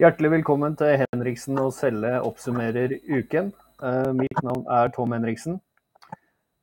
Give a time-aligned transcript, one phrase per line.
[0.00, 3.50] Hjertelig velkommen til Henriksen og Selle oppsummerer uken.
[3.84, 5.58] Eh, mitt navn er Tom Henriksen.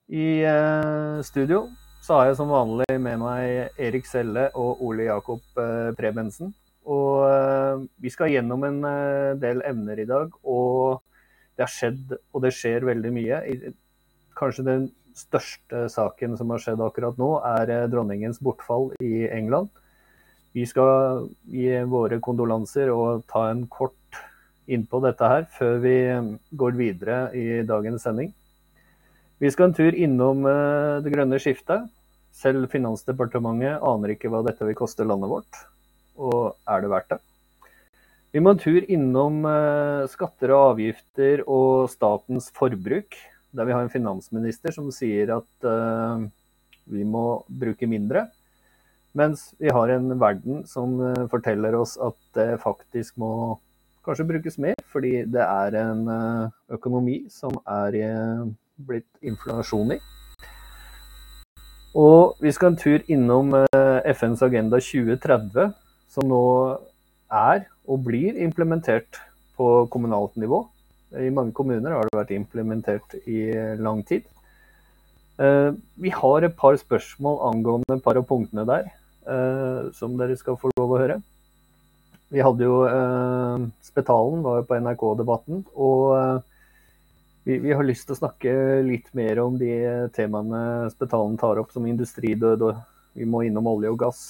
[0.09, 1.67] I eh, studio
[2.02, 6.49] så har jeg som vanlig med meg Erik Selle og Ole Jakob eh, Prebensen.
[6.89, 8.81] Og vi skal gjennom en
[9.38, 10.33] del emner i dag.
[10.41, 11.03] Og
[11.53, 13.44] det har skjedd, og det skjer veldig mye.
[14.39, 19.69] Kanskje den største saken som har skjedd akkurat nå, er dronningens bortfall i England.
[20.57, 23.93] Vi skal gi våre kondolanser og ta en kort
[24.66, 25.97] innpå dette her før vi
[26.57, 28.31] går videre i dagens sending.
[29.38, 31.85] Vi skal en tur innom eh, det grønne skiftet.
[32.33, 35.59] Selv Finansdepartementet aner ikke hva dette vil koste landet vårt.
[36.17, 37.19] Og er det verdt det?
[38.33, 43.19] Vi må en tur innom eh, skatter og avgifter og statens forbruk.
[43.53, 46.25] Der vi har en finansminister som sier at uh,
[46.91, 48.25] vi må bruke mindre.
[49.17, 53.57] Mens vi har en verden som eh, forteller oss at det faktisk må
[54.05, 58.43] kanskje brukes mer, fordi det er en eh, økonomi som er eh,
[58.77, 59.97] blitt inflasjon i.
[61.97, 63.55] Og vi skal en tur innom
[64.05, 65.71] FNs agenda 2030,
[66.13, 66.43] som nå
[67.33, 69.17] er og blir implementert
[69.57, 70.61] på kommunalt nivå.
[71.17, 73.47] I mange kommuner har det vært implementert i
[73.81, 74.27] lang tid.
[75.97, 78.91] Vi har et par spørsmål angående et par av punktene der.
[79.28, 81.17] Eh, som dere skal få lov å høre.
[82.31, 85.61] Vi hadde jo uh, Spetalen var jo på NRK-debatten.
[85.80, 86.39] Og uh,
[87.47, 88.53] vi, vi, har lyst til å snakke
[88.88, 89.72] litt mer om de
[90.16, 92.64] temaene Spetalen tar opp, som industridød.
[92.67, 94.24] og Vi må innom olje og gass,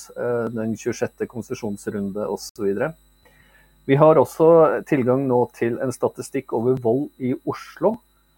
[0.54, 1.26] den 26.
[1.30, 2.70] konsesjonsrunde osv.
[3.90, 4.50] Vi har også
[4.88, 7.96] tilgang nå til en statistikk over vold i Oslo,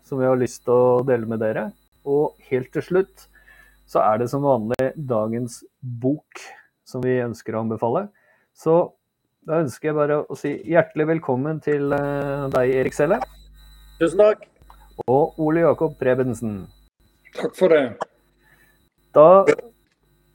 [0.07, 1.67] som vi har lyst til å dele med dere.
[2.07, 3.27] Og helt til slutt
[3.89, 6.41] så er det som vanlig dagens bok
[6.85, 8.07] som vi ønsker å anbefale.
[8.53, 8.75] Så
[9.47, 13.17] da ønsker jeg bare å si hjertelig velkommen til eh, deg, Erik Selle.
[13.97, 14.45] Tusen takk.
[15.09, 16.61] Og Ole Jakob Prebensen.
[17.39, 17.81] Takk for det.
[19.15, 19.27] Da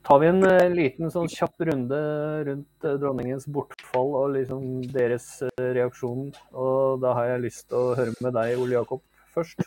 [0.05, 2.01] tar vi en eh, liten sånn kjapp runde
[2.49, 6.33] rundt eh, dronningens bortfall og liksom deres reaksjon.
[6.51, 9.05] Og da har jeg lyst til å høre med deg, Ole Jakob,
[9.37, 9.63] først.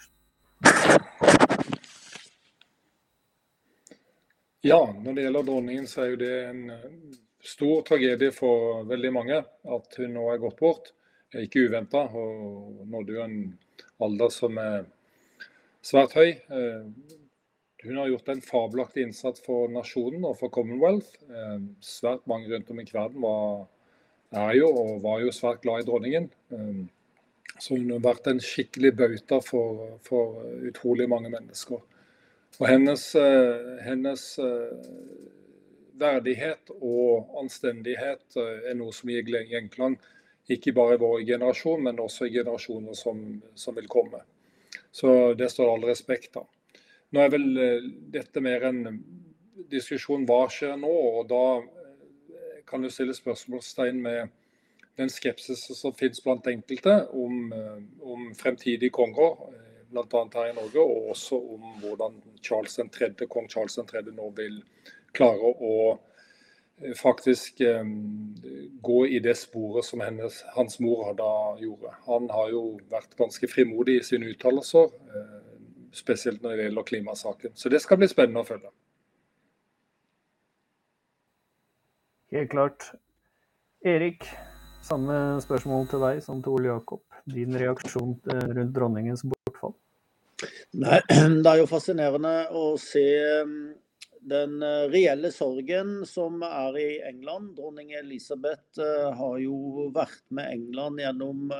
[4.66, 6.62] Ja, når det gjelder dronningen, så er jo det en
[7.46, 10.90] stor tragedie for veldig mange at hun nå er gått bort.
[11.38, 13.36] Ikke uventa, Hun nådde jo en
[14.00, 14.86] alder som er
[15.84, 16.30] svært høy.
[16.50, 16.88] Eh,
[17.84, 21.12] hun har gjort en fabelaktig innsats for nasjonen og for Commonwealth.
[21.30, 23.68] Eh, svært mange rundt om i verden var,
[24.32, 26.30] er jo og var jo svært glad i dronningen.
[26.50, 26.82] Eh,
[27.58, 31.78] så hun har vært en skikkelig bauta for, for utrolig mange mennesker.
[32.58, 34.86] Og hennes, eh, hennes eh,
[35.98, 39.98] verdighet og anstendighet eh, er noe som gir gjenklang
[40.48, 43.20] ikke bare i vår generasjon, men også i generasjoner som,
[43.54, 44.22] som vil komme.
[44.90, 46.48] Så det står all respekt av.
[47.12, 47.46] Nå er vel
[48.12, 48.80] dette mer en
[49.68, 51.44] diskusjon hva skjer nå, og da
[52.68, 54.32] kan du stille spørsmålstegn med
[54.98, 57.52] den skepsis som finnes blant enkelte om,
[58.00, 59.36] om fremtidige konger
[59.90, 60.24] bl.a.
[60.34, 64.02] her i Norge, og også om hvordan Charles 3., kong Charles 3.
[64.12, 64.60] nå vil
[65.16, 68.34] klare å eh, faktisk um,
[68.84, 71.94] gå i det sporet som hennes, hans mor da gjorde.
[72.06, 75.38] Han har jo vært ganske frimodig i sine uttalelser, uh,
[75.96, 77.56] spesielt når det gjelder klimasaken.
[77.56, 78.72] Så det skal bli spennende å følge.
[82.34, 82.90] Helt klart.
[83.88, 84.26] Erik,
[84.84, 87.07] samme spørsmål til deg som til Ole Jakob.
[87.28, 89.74] Din reaksjon rundt dronningens bortfall?
[90.78, 91.00] Nei,
[91.42, 93.04] det er jo fascinerende å se
[93.42, 93.54] um,
[94.28, 97.54] den uh, reelle sorgen som er i England.
[97.58, 101.52] Dronning Elisabeth uh, har jo vært med England gjennom,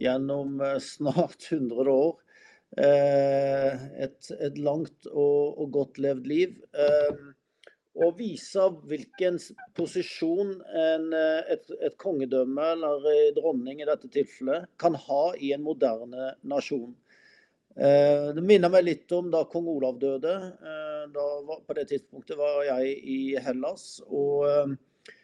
[0.00, 2.18] gjennom snart 100 år.
[2.72, 6.54] Et, et langt og, og, godt levd liv.
[7.92, 9.36] Og vise hvilken
[9.76, 16.30] posisjon en, et, et, kongedømme, eller dronning i dette tilfellet, kan ha i en moderne
[16.48, 16.94] nasjon.
[17.72, 20.32] Eh, det minner meg litt om da kong Olav døde.
[20.60, 21.26] Eh, da,
[21.66, 24.02] på det tidspunktet var jeg i Hellas.
[24.08, 24.74] og eh,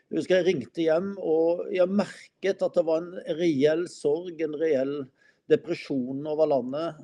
[0.08, 4.56] jeg husker jeg ringte hjem og jeg merket at det var en reell sorg, en
[4.56, 4.94] reell
[5.52, 7.02] depresjon over landet.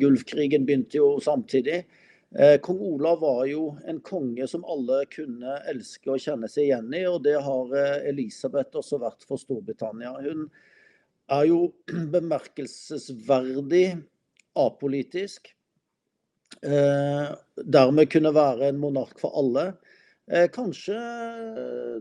[0.00, 1.78] Gulfkrigen begynte jo samtidig.
[2.62, 7.00] Kong Olav var jo en konge som alle kunne elske og kjenne seg igjen i,
[7.10, 7.72] og det har
[8.06, 10.12] Elisabeth også vært for Storbritannia.
[10.22, 10.44] Hun
[11.30, 11.60] er jo
[12.16, 13.86] bemerkelsesverdig
[14.58, 15.52] apolitisk.
[16.62, 17.28] Eh,
[17.64, 19.70] dermed kunne være en monark for alle.
[20.30, 20.96] Eh, kanskje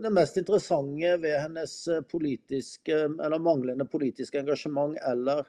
[0.04, 1.76] det mest interessante ved hennes
[2.12, 5.46] politiske, eller manglende politiske engasjement eller,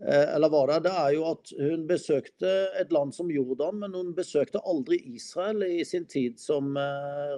[0.00, 2.50] eller hva det det er jo at hun besøkte
[2.80, 6.72] et land som Jordan, men hun besøkte aldri Israel i sin tid som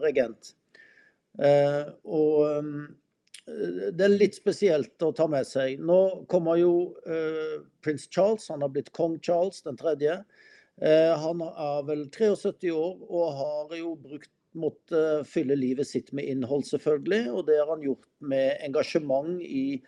[0.05, 0.53] regent.
[2.07, 2.39] Og
[3.43, 5.83] det er litt spesielt å ta med seg.
[5.83, 5.99] Nå
[6.31, 6.73] kommer jo
[7.83, 10.21] prins Charles, han har blitt kong Charles den tredje.
[10.81, 16.29] Eh, han er vel 73 år og har jo brukt måtte fylle livet sitt med
[16.29, 17.23] innhold, selvfølgelig.
[17.33, 19.83] Og det har han gjort med engasjement i,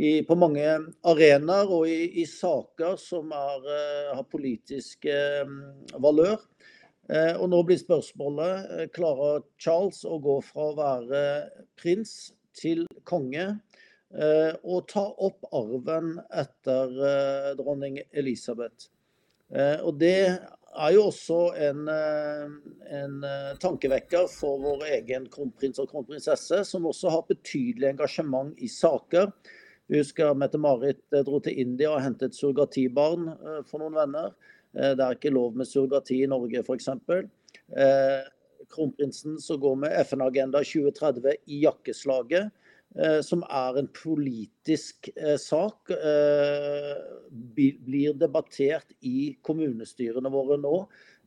[0.00, 0.64] i, på mange
[1.06, 5.56] arenaer og i, i saker som er, uh, har politisk eh,
[6.00, 6.38] valør.
[7.10, 11.24] Eh, og nå blir spørsmålet klarer Charles å gå fra å være
[11.80, 13.48] prins til konge
[14.10, 16.96] og ta opp arven etter
[17.58, 18.88] dronning Elisabeth.
[19.50, 22.44] Eh, og det er jo også en, eh,
[23.00, 28.70] en eh, tankevekker for vår egen kronprins og kronprinsesse, som også har betydelig engasjement i
[28.70, 29.32] saker.
[29.90, 33.26] Vi husker Mette-Marit dro til India og hentet surrogatibarn
[33.66, 34.30] for noen venner.
[34.70, 36.86] Det er ikke lov med surrogati i Norge, f.eks.
[38.70, 42.52] Kronprinsen som går med FN-agenda 2030 i jakkeslaget.
[42.98, 46.96] Eh, som er en politisk eh, sak, eh,
[47.54, 50.74] blir debattert i kommunestyrene våre nå.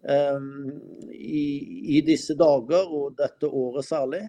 [0.04, 4.20] I disse dager, og dette året særlig.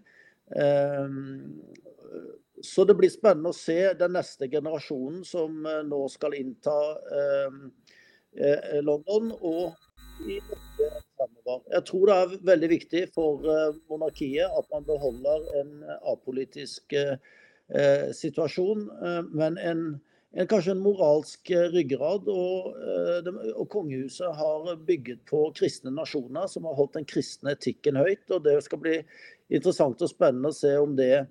[2.65, 6.75] Så det blir spennende å se den neste generasjonen som nå skal innta
[8.83, 9.75] London og
[10.21, 11.61] i Norge fremover.
[11.73, 15.77] Jeg tror det er veldig viktig for eh, monarkiet at man beholder en
[16.13, 19.85] apolitisk eh, situasjon, eh, men en,
[20.35, 22.29] en, kanskje en moralsk ryggrad.
[22.31, 22.75] Og,
[23.55, 28.27] og, kongehuset har bygget på kristne nasjoner som har holdt den kristne etikken høyt.
[28.31, 28.99] og Det skal bli
[29.51, 31.27] interessant og spennende å se om det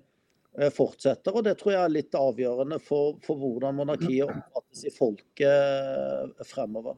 [0.74, 1.34] fortsetter.
[1.34, 6.94] og Det tror jeg er litt avgjørende for, for hvordan monarkiet oppfattes i folket fremover.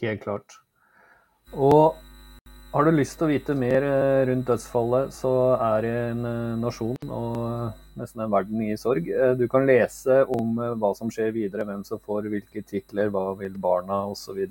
[0.00, 0.58] Helt klart.
[1.54, 1.96] Og
[2.68, 6.58] har du lyst til å vite mer eh, rundt dødsfallet, så er det en eh,
[6.60, 9.08] nasjon og eh, nesten en verden i sorg.
[9.40, 13.56] Du kan lese om hva som skjer videre, hvem som får hvilke titler, hva vil
[13.58, 14.42] barna osv.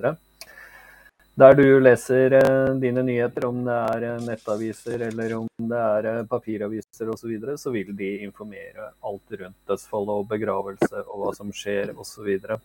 [1.38, 2.34] Der du leser
[2.81, 7.74] dine nyheter, om det er nettaviser eller om det er papiraviser osv., så, videre, så
[7.75, 12.10] vil de informere alt rundt dødsfallet og begravelse og hva som skjer osv.
[12.10, 12.57] Så, videre.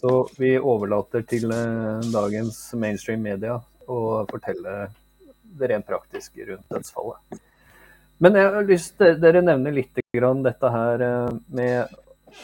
[0.00, 1.52] så vi overlater til
[2.14, 4.78] dagens mainstream media å fortelle
[5.60, 7.44] det rent praktiske rundt dødsfallet.
[8.24, 11.96] Men jeg har lyst til dere nevner litt dette her eh, med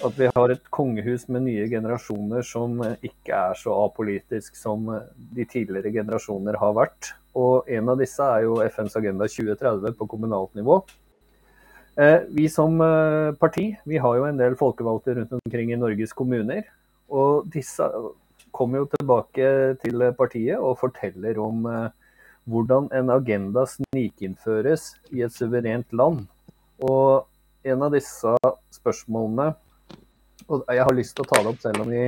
[0.02, 4.88] at vi har et kongehus med nye generasjoner som ikke er så apolitisk som
[5.36, 7.12] de tidligere generasjoner har vært.
[7.38, 10.80] Og en av disse er jo FNs Agenda 2030 på kommunalt nivå.
[12.00, 16.14] Eh, vi som eh, parti vi har jo en del folkevalgte rundt omkring i Norges
[16.16, 16.64] kommuner.
[17.12, 17.88] Og disse
[18.52, 19.48] kommer jo tilbake
[19.82, 21.90] til partiet og forteller om eh,
[22.48, 26.24] hvordan en agenda snikinnføres i et suverent land.
[26.82, 27.28] Og
[27.68, 28.32] en av disse
[28.74, 29.52] spørsmålene
[30.52, 32.06] og Jeg har lyst til å ta det opp selv om vi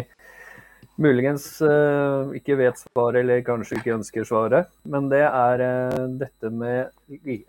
[1.01, 4.71] muligens uh, ikke vet svaret, eller kanskje ikke ønsker svaret.
[4.87, 6.93] Men det er uh, dette med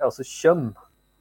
[0.02, 0.72] altså kjønn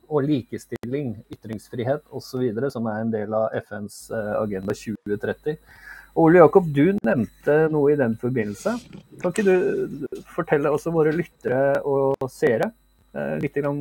[0.09, 5.59] og likestilling, ytringsfrihet osv., som er en del av FNs uh, Agenda 2030.
[6.14, 8.76] Ole Jakob, du nevnte noe i den forbindelse.
[9.23, 12.69] Kan ikke du fortelle også våre lyttere og seere
[13.16, 13.73] eh, litt eh,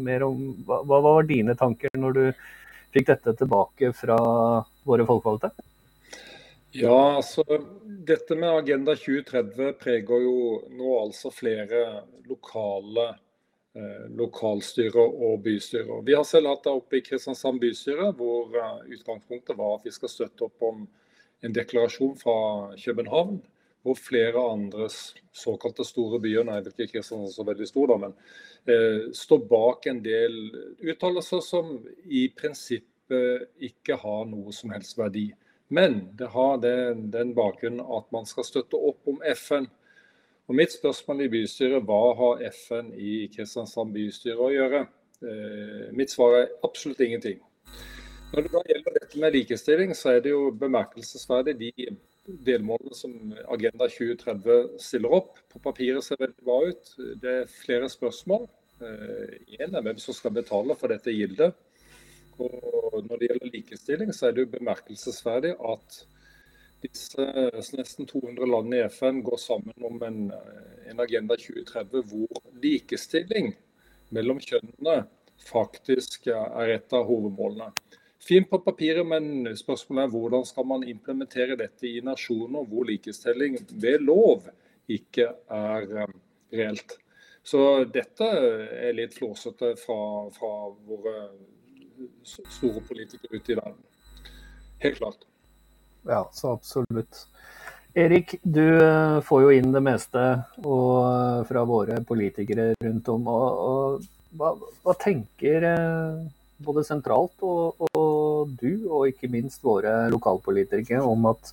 [0.00, 2.22] mer om hva, hva var dine tanker når du
[2.94, 4.18] fikk dette tilbake fra
[4.86, 5.50] våre folkevalgte?
[6.74, 7.44] Ja, altså
[7.84, 10.38] Dette med Agenda 2030 preger jo
[10.74, 11.84] nå altså flere
[12.26, 13.04] lokale
[13.78, 16.02] eh, lokalstyrer og bystyrer.
[16.02, 19.94] Vi har selv hatt det oppe i Kristiansand bystyre, hvor eh, utgangspunktet var at vi
[19.94, 20.82] skal støtte opp om
[21.44, 22.36] en deklarasjon fra
[22.80, 23.38] København,
[23.84, 24.88] hvor flere andre
[25.34, 28.16] såkalte store byer nei, ikke Kristiansand så veldig stor da, men
[28.64, 30.38] eh, står bak en del
[30.80, 31.76] uttalelser som
[32.08, 35.28] i prinsippet ikke har noe som helst verdi.
[35.68, 39.68] Men det har den, den bakgrunnen at man skal støtte opp om FN.
[40.48, 44.84] Og Mitt spørsmål i bystyret hva har FN i Kristiansand bystyre å gjøre?
[45.24, 47.38] Eh, mitt svar er absolutt ingenting.
[48.32, 51.72] Når det da gjelder dette med likestilling, så er det jo bemerkelsesverdig de
[52.24, 53.14] delmålene som
[53.52, 55.38] Agenda 2030 stiller opp.
[55.52, 56.94] På papiret ser veldig bra ut.
[57.20, 58.46] Det er flere spørsmål.
[58.80, 61.54] Én eh, er hvem som skal betale for dette gildet.
[62.42, 66.00] Og når det gjelder likestilling, så er det jo bemerkelsesverdig at
[66.84, 67.24] disse
[67.78, 70.18] nesten 200 landene i FN går sammen om en,
[70.90, 73.54] en Agenda 2030 hvor likestilling
[74.12, 75.04] mellom kjønnene
[75.48, 77.70] faktisk er et av hovedmålene.
[78.24, 83.58] Fint på papiret, men spørsmålet er hvordan skal man implementere dette i nasjoner hvor likestilling
[83.82, 84.46] ved lov
[84.88, 86.14] ikke er um,
[86.52, 86.96] reelt.
[87.44, 89.98] Så dette er litt flåsete fra,
[90.32, 90.52] fra
[90.88, 91.26] våre
[92.24, 93.82] store politikere ute i verden.
[94.84, 95.26] Helt klart.
[96.08, 97.26] Ja, så absolutt.
[97.94, 100.22] Erik, du eh, får jo inn det meste
[100.64, 103.28] og, eh, fra våre politikere rundt om.
[103.30, 104.50] Og, og, hva,
[104.82, 106.24] hva, tenker eh,
[106.66, 111.52] både sentralt og, og, du, og ikke minst våre lokalpolitikere, om at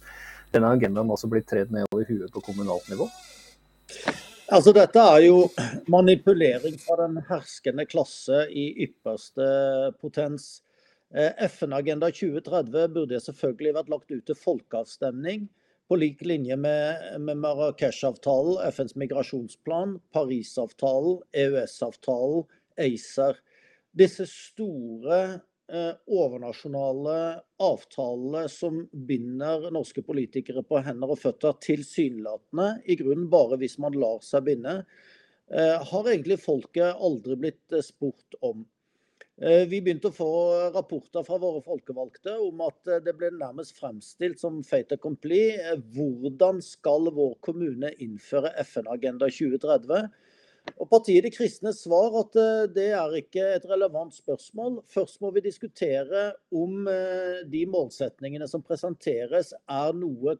[0.51, 3.07] denne agendaen også blir tredd ned over huet på kommunalt nivå?
[4.51, 5.45] Altså, dette er jo
[5.91, 9.47] manipulering fra den herskende klasse i ypperste
[10.01, 10.57] potens.
[11.15, 15.47] Eh, FN-agenda 2030 burde selvfølgelig vært lagt ut til folkeavstemning,
[15.91, 22.45] på lik linje med, med Marrakech-avtalen, FNs migrasjonsplan, Parisavtalen, EØS-avtalen,
[22.79, 23.39] ACER.
[23.91, 25.17] Disse store
[25.67, 27.15] eh, overnasjonale
[27.59, 33.97] avtalene som binder norske politikere på hender og føtter, tilsynelatende, i grunnen bare hvis man
[33.99, 34.77] lar seg binde,
[35.51, 38.63] eh, har egentlig folket aldri blitt eh, spurt om.
[39.41, 40.25] Vi begynte å få
[40.75, 45.55] rapporter fra våre folkevalgte om at det ble nærmest fremstilt som fait accompli.
[45.95, 50.11] Hvordan skal vår kommune innføre FN-agenda 2030?
[50.81, 52.35] Og Partiet De kristne svar at
[52.73, 54.79] det er ikke et relevant spørsmål.
[54.89, 56.87] Først må vi diskutere om
[57.53, 60.35] de målsetningene som presenteres er noe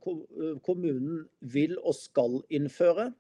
[0.66, 1.24] kommunen
[1.54, 3.12] vil og skal innføre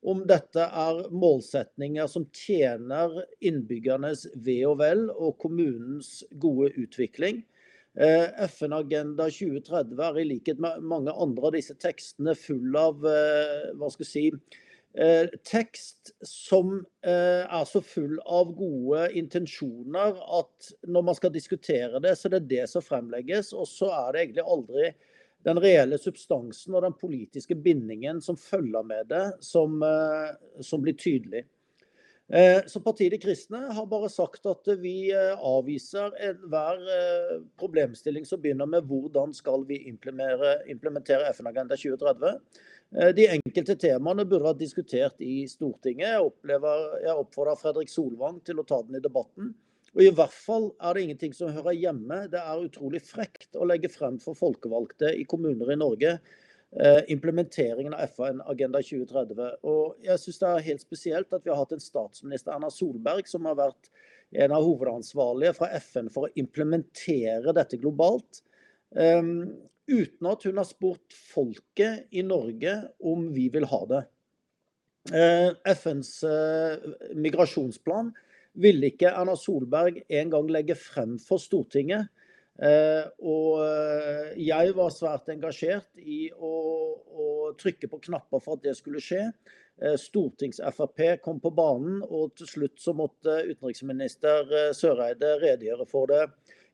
[0.00, 7.42] om dette er målsetninger som tjener innbyggernes ve og vel og kommunens gode utvikling.
[8.00, 13.72] Eh, FN-agenda 2030 er i likhet med mange andre av disse tekstene full av eh,
[13.76, 14.68] hva skal jeg si, eh,
[15.46, 22.26] tekst som er så full av gode intensjoner at når man skal diskutere det, så
[22.26, 23.52] er det det som fremlegges.
[23.54, 24.90] Og så er det egentlig aldri
[25.46, 30.96] den reelle substansen og den politiske bindingen som følger med det, som, eh, som blir
[30.98, 31.46] tydelig.
[32.32, 36.84] Eh, så Partiet De kristne har bare sagt at vi eh, avviser enhver
[37.58, 42.38] problemstilling som begynner med hvordan skal vi implementere, implementere FN-agenda 2030.
[42.90, 46.08] De enkelte temaene burde vært diskutert i Stortinget.
[46.08, 49.52] Jeg, opplever, jeg oppfordrer Fredrik Solvang til å ta den i debatten.
[49.94, 52.22] Og I hvert fall er det ingenting som hører hjemme.
[52.30, 57.96] Det er utrolig frekt å legge frem for folkevalgte i kommuner i Norge eh, implementeringen
[57.96, 59.58] av FN Agenda 2030.
[59.66, 63.26] Og jeg synes det er helt spesielt at vi har hatt en statsminister, Erna Solberg,
[63.30, 63.90] som har vært
[64.30, 68.44] en av hovedansvarlige fra FN for å implementere dette globalt.
[68.94, 69.48] Um,
[69.90, 74.02] uten at hun har spurt folket i Norge om vi vil ha det.
[75.10, 76.76] Uh, FNs uh,
[77.16, 78.12] migrasjonsplan
[78.60, 82.10] ville ikke Erna Solberg en gang legge frem for Stortinget.
[82.60, 86.52] Eh, og eh, jeg var svært engasjert i å,
[87.00, 87.26] å
[87.60, 89.30] trykke på knapper for at det skulle skje.
[89.80, 96.26] Eh, Stortings-Frp kom på banen, og til slutt så måtte utenriksminister Søreide redegjøre for det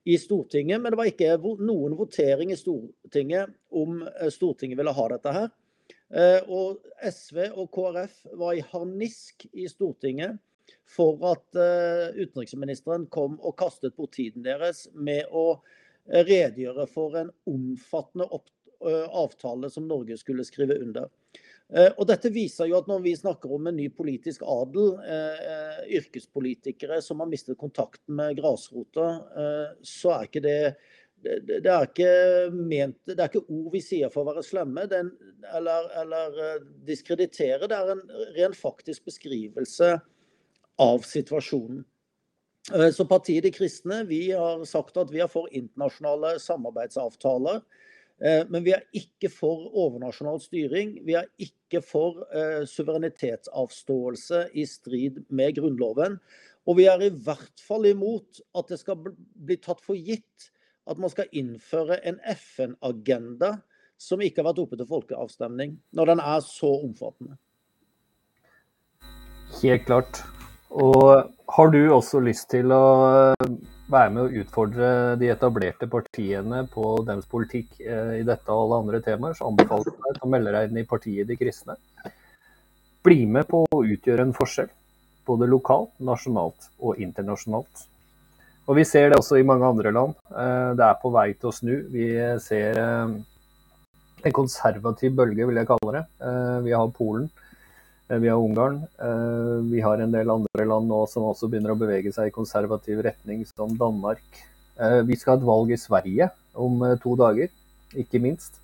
[0.07, 0.81] i Stortinget.
[0.81, 1.37] Men det var ikke
[1.67, 4.01] noen votering i Stortinget om
[4.33, 5.49] Stortinget ville ha dette her.
[6.47, 10.39] Og SV og KrF var i harnisk i Stortinget
[10.87, 15.59] for at uh, utenriksministeren kom og kastet bort tiden deres med å
[16.07, 18.29] redegjøre for en omfattende
[19.11, 21.09] avtale som Norge skulle skrive under.
[21.67, 24.93] Og Dette viser jo at når vi snakker om en ny politisk adel,
[25.99, 29.09] yrkespolitikere som har mistet kontakten med grasrota,
[29.83, 30.61] så er ikke det
[31.27, 32.11] det, er ikke
[32.55, 35.09] ment, det er ikke ord vi sier for å være slemme den,
[35.57, 37.67] eller, eller diskreditere.
[37.67, 38.05] Det er en
[38.37, 39.97] ren faktisk beskrivelse
[40.83, 41.85] av situasjonen.
[42.75, 47.63] Eh, så Partiet De kristne vi har sagt at vi er for internasjonale samarbeidsavtaler.
[48.25, 50.97] Eh, men vi er ikke for overnasjonal styring.
[51.05, 56.19] Vi er ikke for eh, suverenitetsavståelse i strid med Grunnloven.
[56.67, 60.51] Og vi er i hvert fall imot at det skal bli tatt for gitt
[60.87, 63.57] at man skal innføre en FN-agenda
[63.99, 67.39] som ikke har vært oppe til folkeavstemning, når den er så omfattende.
[69.63, 70.21] Helt klart.
[70.71, 72.85] Og har du også lyst til å
[73.33, 73.53] eh,
[73.89, 74.89] være med å utfordre
[75.21, 79.89] de etablerte partiene på deres politikk eh, i dette og alle andre temaer, så anbefaler
[79.89, 81.79] jeg deg å melde deg inn i partiet De kristne.
[83.07, 84.69] Bli med på å utgjøre en forskjell,
[85.25, 87.87] både lokalt, nasjonalt og internasjonalt.
[88.67, 90.13] Og Vi ser det også i mange andre land.
[90.35, 91.75] Eh, det er på vei til å snu.
[91.95, 92.11] Vi
[92.43, 96.07] ser en konservativ bølge, vil jeg kalle det.
[96.67, 97.31] Vi har Polen,
[98.09, 98.83] vi har Ungarn.
[99.71, 103.01] Vi har en del andre land nå som også begynner å bevege seg i konservativ
[103.07, 104.23] retning, som Danmark.
[105.09, 107.49] Vi skal ha et valg i Sverige om to dager,
[107.97, 108.61] ikke minst.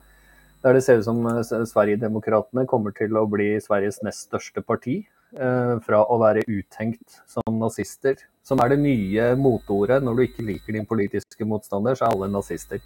[0.63, 1.25] Der det ser ut som
[1.67, 5.01] Sverigedemokraterna kommer til å bli Sveriges nest største parti.
[5.33, 10.03] Fra å være uthengt som nazister, som er det nye moteordet.
[10.05, 12.83] Når du ikke liker din politiske motstander, så er alle nazister.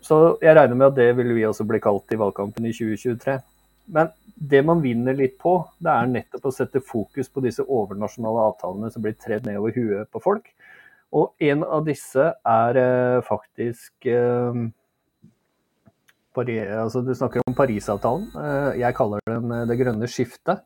[0.00, 3.36] Så jeg regner med at det vil vi også bli kalt i valgkampen i 2023.
[3.92, 8.44] Men det man vinner litt på, det er nettopp å sette fokus på disse overnasjonale
[8.52, 10.46] avtalene som blir tredd ned over huet på folk.
[11.10, 12.78] Og en av disse er
[13.26, 14.10] faktisk
[16.38, 18.28] altså Du snakker om Parisavtalen.
[18.78, 20.62] Jeg kaller den det grønne skiftet.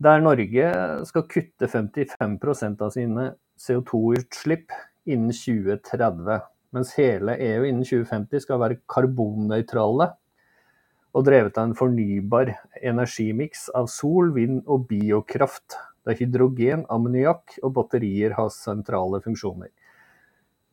[0.00, 0.70] Der Norge
[1.04, 3.26] skal kutte 55% av sine
[3.60, 4.72] CO2-utslipp
[5.04, 6.40] innen 2030.
[6.72, 10.14] Mens hele EU innen 2050 skal være karbonnøytrale
[11.16, 12.52] og drevet av en fornybar
[12.82, 15.76] energimiks av sol, vind og biokraft.
[16.06, 19.68] Der hydrogen, ammoniakk og batterier har sentrale funksjoner.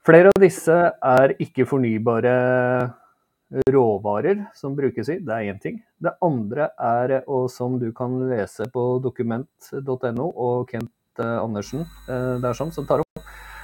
[0.08, 2.36] Flere av disse er ikke fornybare
[3.72, 5.82] råvarer som brukes i, det er en ting.
[6.04, 12.72] Det andre er, og som du kan lese på dokument.no og Kent Andersen der som
[12.72, 13.24] tar opp.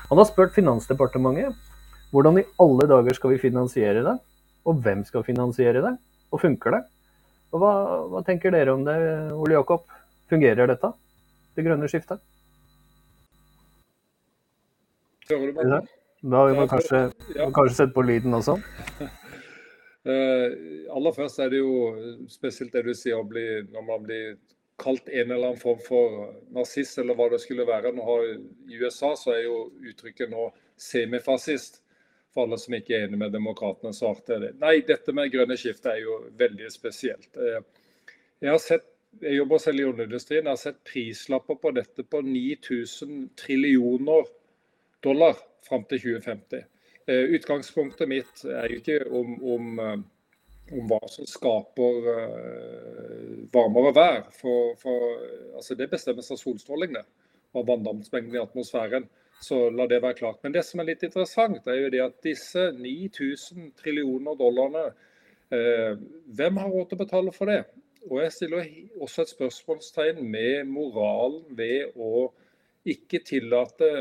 [0.10, 1.56] Han har spurt Finansdepartementet
[2.14, 4.18] hvordan i alle dager skal vi finansiere det,
[4.70, 5.94] og hvem skal finansiere det,
[6.34, 6.84] og funker det?
[7.54, 7.74] Og hva,
[8.10, 8.96] hva tenker dere om det,
[9.38, 9.86] Ole Jakob?
[10.32, 10.90] Fungerer dette,
[11.54, 12.24] det grønne skiftet?
[15.30, 17.52] Da har vi kanskje, Ja.
[17.52, 18.58] kanskje sette på lyden også.
[20.04, 20.50] Uh,
[20.96, 24.36] aller først er det jo spesielt det du sier bli, når man blir
[24.82, 27.94] kalt en eller annen form for nazist, eller hva det skulle være.
[27.94, 28.26] Nå har,
[28.68, 31.83] I USA så er jo uttrykket nå semifascist.
[32.34, 34.54] For alle som ikke er enig med demokratene, svarte det.
[34.62, 37.30] Nei, dette med grønne skiftet er jo veldig spesielt.
[37.38, 37.62] Eh,
[38.44, 38.88] Jeg har sett,
[39.22, 44.26] jeg jobber selv i oljeindustrien, jeg har sett prislapper på dette på 9000 trillioner
[45.06, 46.66] dollar fram til 2050.
[47.08, 49.96] Eh, Utgangspunktet mitt er jo ikke om, om, eh,
[50.74, 52.10] om hva som skaper
[53.54, 54.22] varmere vær.
[54.42, 55.20] For, for
[55.56, 57.04] altså det bestemmes av solstrålingene.
[57.54, 59.06] Og vanndamsmengden i atmosfæren.
[59.44, 60.40] Så la det være klart.
[60.44, 64.86] Men det som er litt interessant, er jo det at disse 9000 trillioner dollarene
[65.52, 65.98] eh,
[66.38, 67.64] Hvem har råd til å betale for det?
[68.10, 68.72] Og jeg stiller
[69.04, 72.30] også et spørsmålstegn med moralen ved å
[72.88, 73.92] ikke tillate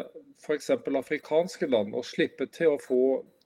[0.43, 0.73] f.eks.
[0.75, 3.03] afrikanske land å slippe til å få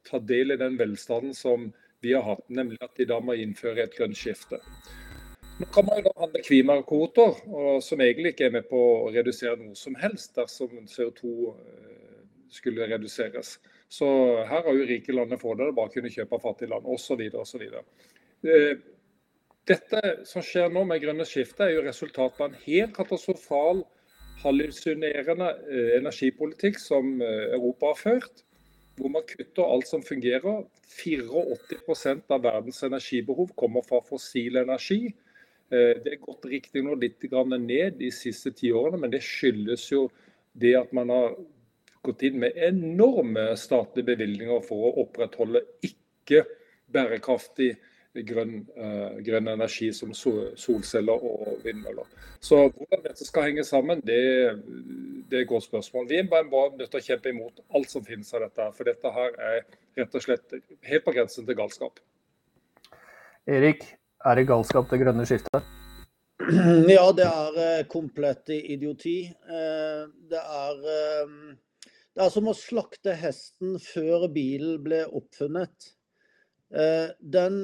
[0.06, 1.68] ta del i den velstanden som
[2.04, 4.60] vi har hatt, nemlig at de da må innføre et grønt skifte.
[5.56, 7.38] Nå man jo da handle klimakvoter,
[7.80, 12.18] som egentlig ikke er med på å redusere noe som helst dersom CO2 eh,
[12.52, 13.54] skulle reduseres.
[13.88, 14.06] Så
[14.50, 17.22] her har jo rike land en fordel av bare kunne kjøpe av fattige land, osv.
[17.40, 17.64] osv.
[19.66, 23.84] Dette som skjer nå med grønne skiftet, er jo resultatet av en helt katastrofal
[24.42, 25.48] hallusinerende
[25.96, 28.42] energipolitikk som Europa har ført.
[28.96, 30.66] Hvor man kutter alt som fungerer.
[30.96, 35.14] 84% av verdens energibehov kommer fra fossil energi.
[35.70, 37.24] Det er gått riktignok litt
[37.58, 40.06] ned de siste ti årene, men det skyldes jo
[40.54, 41.34] det at man har
[42.06, 46.44] gått inn med enorme statlige bevilgninger for å opprettholde ikke
[46.94, 47.74] bærekraftig
[48.26, 48.62] grønn,
[49.26, 52.06] grønn energi som solceller og vindmøller.
[52.40, 54.20] Så hvordan dette skal henge sammen, det,
[55.28, 56.08] det er et godt spørsmål.
[56.08, 58.70] Vi er bare nødt til å kjempe imot alt som finnes av dette.
[58.78, 59.60] For dette her er
[59.98, 62.00] rett og slett helt på grensen til galskap.
[63.46, 63.84] Erik,
[64.24, 65.74] er det galskap det grønne skiftet?
[66.96, 69.18] Ja, det er komplett idioti.
[70.30, 70.80] Det er,
[72.14, 75.90] det er som å slakte hesten før bilen ble oppfunnet.
[77.36, 77.58] Den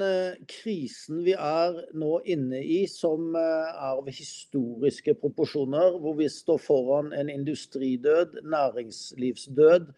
[0.49, 7.13] krisen vi er nå inne i, som er av historiske proporsjoner, hvor vi står foran
[7.15, 9.89] en industridød, næringslivsdød.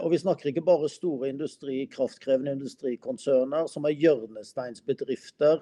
[0.00, 5.60] Og vi snakker ikke bare store industri, kraftkrevende industrikonserner som er hjørnesteinsbedrifter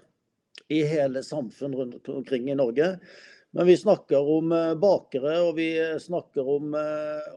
[0.69, 2.97] i hele samfunn rundt omkring i Norge.
[3.57, 4.51] Men vi snakker om
[4.83, 5.71] bakere, og vi
[6.03, 6.75] snakker om,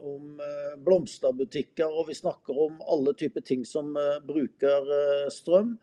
[0.04, 0.42] om
[0.84, 3.94] blomsterbutikker, og vi snakker om alle typer ting som
[4.26, 4.90] bruker
[5.32, 5.78] strøm.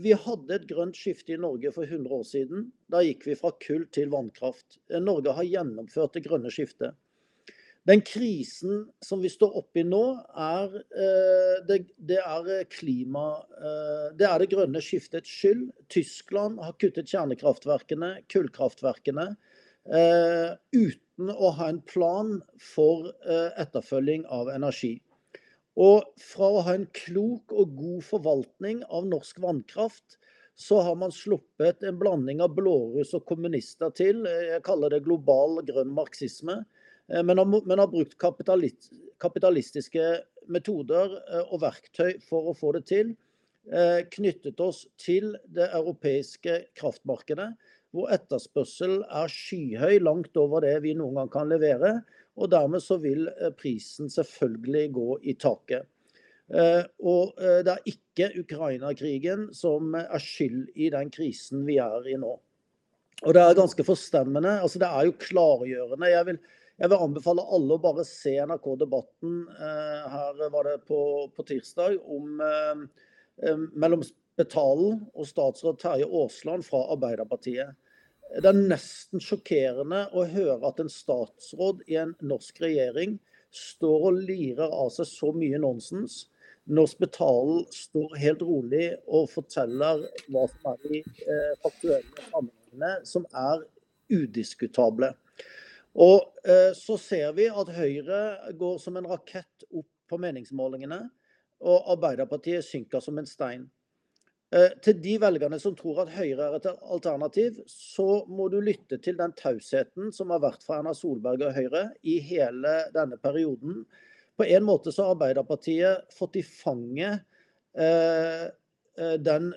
[0.00, 2.70] Vi hadde et grønt skifte i Norge for 100 år siden.
[2.88, 4.78] Da gikk vi fra kull til vannkraft.
[5.02, 6.96] Norge har gjennomført det grønne skiftet.
[7.84, 10.02] Den krisen som vi står oppe i nå,
[10.40, 10.70] er
[11.68, 13.26] det, det er klima,
[14.16, 15.66] det er det grønne skiftets skyld.
[15.92, 19.26] Tyskland har kuttet kjernekraftverkene, kullkraftverkene,
[20.72, 22.38] uten å ha en plan
[22.72, 24.96] for etterfølging av energi.
[25.76, 30.16] Og fra å ha en klok og god forvaltning av norsk vannkraft,
[30.56, 34.22] så har man sluppet en blanding av blåruss og kommunister til.
[34.24, 36.62] Jeg kaller det global grønn marxisme.
[37.12, 38.18] Eh, men har, men har brukt
[39.18, 40.08] kapitalistiske
[40.52, 43.14] metoder eh, og verktøy for å få det til.
[43.72, 47.52] Eh, knyttet oss til det europeiske kraftmarkedet,
[47.94, 51.98] hvor etterspørsel er skyhøy, langt over det vi noen gang kan levere.
[52.34, 55.86] Og dermed så vil prisen selvfølgelig gå i taket.
[56.98, 62.32] Og det er ikke Ukraina-krigen som er skyld i den krisen vi er i nå.
[63.22, 64.58] Og det er ganske forstemmende.
[64.66, 66.10] altså Det er jo klargjørende.
[66.10, 66.42] Jeg vil,
[66.80, 69.36] jeg vil anbefale alle å bare se NRK-debatten
[70.10, 70.98] her var det på,
[71.30, 72.40] på tirsdag om
[73.78, 74.02] mellom
[74.38, 77.76] Betalen og statsråd Terje Aasland fra Arbeiderpartiet.
[78.34, 83.18] Det er nesten sjokkerende å høre at en statsråd i en norsk regjering
[83.54, 86.24] står og lirer av seg så mye nonsens,
[86.64, 93.28] når Spetalen står helt rolig og forteller hva som er de eh, faktuelle sammenhengene, som
[93.30, 93.62] er
[94.10, 95.12] udiskutable.
[95.94, 101.00] Og eh, Så ser vi at Høyre går som en rakett opp på meningsmålingene,
[101.64, 103.68] og Arbeiderpartiet synker som en stein.
[104.54, 108.98] Eh, til de velgerne som tror at Høyre er et alternativ, så må du lytte
[109.02, 113.82] til den tausheten som har vært fra Erna Solberg og Høyre i hele denne perioden.
[114.36, 117.22] På en måte så har Arbeiderpartiet fått i fanget
[117.78, 118.50] eh,
[118.94, 119.48] den,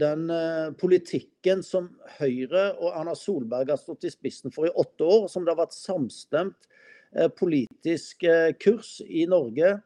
[0.00, 5.06] den eh, politikken som Høyre og Erna Solberg har stått i spissen for i åtte
[5.06, 6.68] år, som det har vært samstemt
[7.14, 9.76] eh, politisk eh, kurs i Norge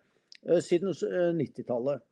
[0.64, 0.93] siden
[1.38, 2.03] 90-tallet.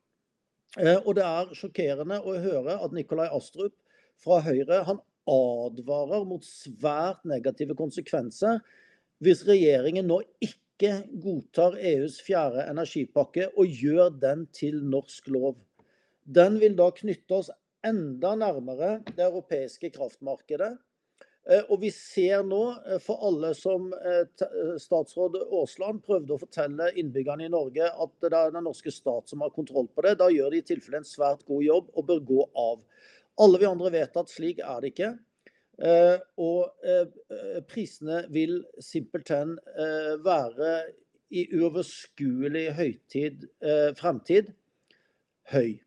[0.81, 3.75] Eh, og det er sjokkerende å høre at Nikolai Astrup
[4.23, 8.63] fra Høyre han advarer mot svært negative konsekvenser
[9.23, 15.61] hvis regjeringen nå ikke godtar EUs fjerde energipakke og gjør den til norsk lov.
[16.23, 17.51] Den vil da knytte oss
[17.87, 20.77] enda nærmere det europeiske kraftmarkedet.
[21.51, 24.45] Eh, og vi ser nå, eh, for alle som eh,
[24.79, 29.43] statsråd Aasland prøvde å fortelle innbyggerne i Norge at det er den norske stat som
[29.43, 32.23] har kontroll på det, da gjør de i tilfelle en svært god jobb og bør
[32.31, 32.81] gå av.
[33.43, 35.13] Alle vi andre vet at slik er det ikke.
[36.37, 36.85] Og
[37.67, 39.55] prisene vil simpelthen
[40.23, 40.75] være
[41.33, 43.47] i uoverskuelig høytid,
[43.97, 44.53] fremtid
[45.49, 45.81] høy.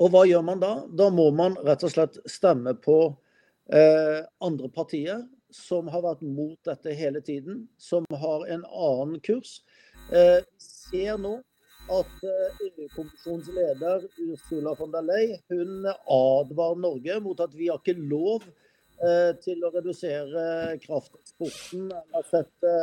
[0.00, 0.72] Og hva gjør man da?
[0.88, 2.98] Da må man rett og slett stemme på
[3.66, 9.58] Eh, andre partier som har vært mot dette hele tiden, som har en annen kurs,
[10.14, 11.40] eh, ser nå
[11.90, 17.82] at eh, EU-kommisjonens leder Ursula von der Leyen hun advarer Norge mot at vi har
[17.82, 18.46] ikke lov
[19.02, 22.76] eh, til å redusere krafteksporten eller sette,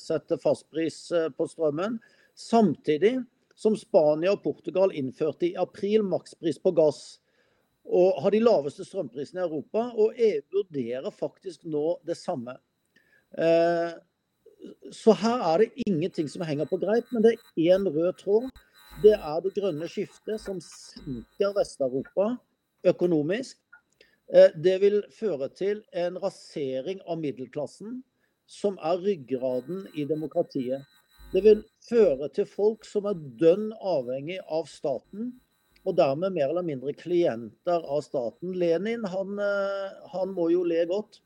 [0.00, 2.00] sette fastpris eh, på strømmen.
[2.32, 3.18] Samtidig
[3.62, 7.02] som Spania og Portugal innførte i april makspris på gass
[7.82, 9.88] og har de laveste strømprisene i Europa.
[9.98, 12.56] Og EU vurderer faktisk nå det samme.
[13.38, 13.94] Eh,
[14.94, 18.48] så her er det ingenting som henger på greip, men det er én rød tråd.
[19.02, 22.36] Det er det grønne skiftet som senker Vest-Europa
[22.86, 23.58] økonomisk.
[24.32, 28.02] Eh, det vil føre til en rasering av middelklassen,
[28.46, 30.84] som er ryggraden i demokratiet.
[31.32, 35.30] Det vil føre til folk som er dønn avhengig av staten,
[35.82, 38.52] og dermed mer eller mindre klienter av staten.
[38.52, 41.22] Lenin han, eh, han må jo le godt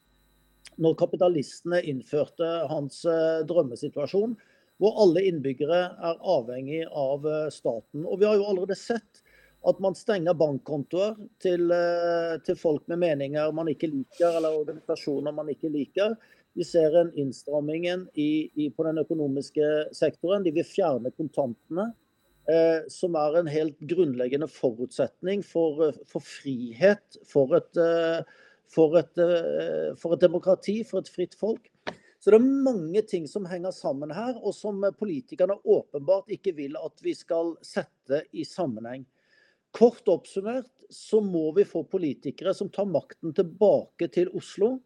[0.79, 4.37] når kapitalistene innførte hans eh, drømmesituasjon,
[4.79, 8.07] hvor alle innbyggere er avhengig av eh, staten.
[8.07, 9.25] Og Vi har jo allerede sett
[9.67, 11.73] at man stenger bankkontoer til,
[12.47, 16.15] til folk med meninger man ikke liker, eller organisasjoner man ikke liker.
[16.57, 20.45] Vi ser en innstrammingen i, i, på den økonomiske sektoren.
[20.47, 21.91] De vil fjerne kontantene.
[22.47, 28.23] Eh, som er en helt grunnleggende forutsetning for, eh, for frihet, for et, eh,
[28.71, 29.19] for, et,
[29.99, 31.67] for et, demokrati, for et fritt folk.
[32.23, 36.79] Så det er mange ting som henger sammen her, og som politikerne åpenbart ikke vil
[36.79, 39.05] at vi skal sette i sammenheng.
[39.75, 44.77] Kort oppsummert så må vi få politikere som tar makten tilbake til Oslo.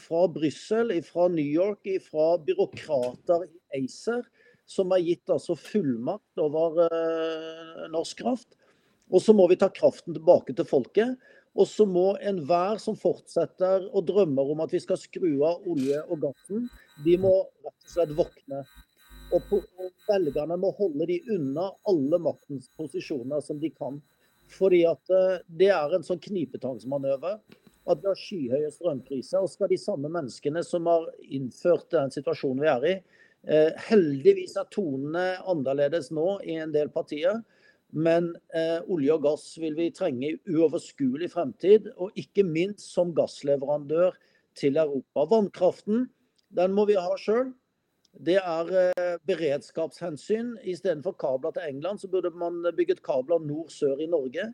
[0.00, 4.24] Fra Brussel, fra New York, fra byråkrater i ACER
[4.66, 8.54] som er gitt altså fullmakt over eh, norsk kraft.
[9.12, 11.18] Og så må vi ta kraften tilbake til folket.
[11.54, 16.00] Og så må enhver som fortsetter og drømmer om at vi skal skru av olje
[16.08, 16.64] og gassen,
[17.04, 17.30] de må
[17.62, 18.64] rett og slett våkne.
[19.34, 19.54] Og,
[20.08, 24.00] velgerne må holde de unna alle maktens posisjoner som de kan.
[24.54, 27.38] Fordi at eh, det er en sånn knipetangsmanøver
[27.90, 29.42] at vi har skyhøye strømpriser.
[29.44, 32.96] Og skal de samme menneskene som har innført den situasjonen vi er i,
[33.44, 37.42] Eh, heldigvis er tonene annerledes nå i en del partier.
[37.94, 43.12] Men eh, olje og gass vil vi trenge i uoverskuelig fremtid, og ikke minst som
[43.14, 44.16] gassleverandør
[44.58, 45.28] til Europa.
[45.30, 46.08] Vannkraften
[46.54, 47.52] den må vi ha sjøl.
[48.14, 50.54] Det er eh, beredskapshensyn.
[50.64, 54.48] Istedenfor kabler til England, så burde man bygget kabler nord-sør i Norge.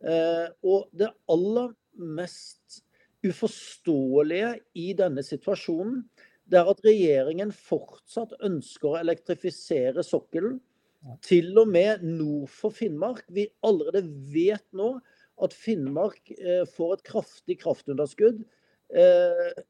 [0.00, 2.80] Eh, og det aller mest
[3.26, 6.02] uforståelige i denne situasjonen,
[6.50, 10.58] det er at regjeringen fortsatt ønsker å elektrifisere sokkelen.
[11.24, 13.22] Til og med nord for Finnmark.
[13.32, 14.96] Vi allerede vet nå
[15.40, 18.42] at Finnmark eh, får et kraftig kraftunderskudd
[18.92, 19.62] eh,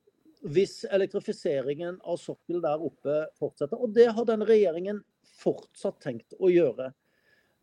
[0.50, 3.78] hvis elektrifiseringen av sokkelen der oppe fortsetter.
[3.78, 5.02] Og det har denne regjeringen
[5.40, 6.90] fortsatt tenkt å gjøre.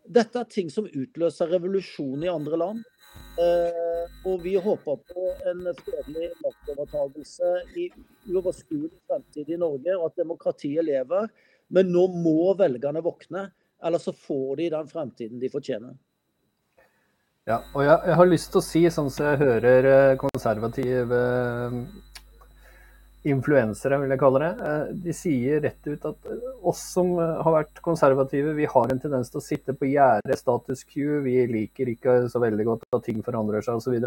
[0.07, 2.85] Dette er ting som utløser revolusjon i andre land.
[4.27, 7.87] Og vi håper på en fredelig maktovertagelse i
[8.27, 11.29] uoverskuelig fremtid i Norge, og at demokratiet lever.
[11.71, 13.47] Men nå må velgerne våkne,
[13.83, 15.95] ellers så får de den fremtiden de fortjener.
[17.47, 21.19] Ja, og jeg, jeg har lyst til å si, sånn som jeg hører eh, konservative
[23.31, 24.49] influensere, vil jeg kalle det.
[24.67, 28.93] Eh, de sier rett ut at eh, oss som eh, har vært konservative, vi har
[28.93, 31.21] en tendens til å sitte på gjerdet, status quo.
[31.25, 33.97] Vi liker ikke så veldig godt at ting forandrer seg osv.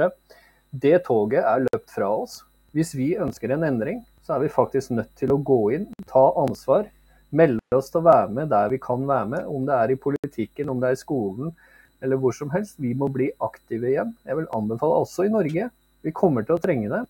[0.70, 2.40] Det toget er løpt fra oss.
[2.76, 6.28] Hvis vi ønsker en endring, så er vi faktisk nødt til å gå inn, ta
[6.38, 6.86] ansvar.
[7.34, 9.98] Melde oss til å være med der vi kan være med, om det er i
[9.98, 11.54] politikken, om det er i skolen
[12.00, 12.78] eller hvor som helst.
[12.80, 14.14] Vi må bli aktive igjen.
[14.24, 15.68] Jeg vil anbefale også i Norge.
[16.00, 17.02] Vi kommer til å trenge det.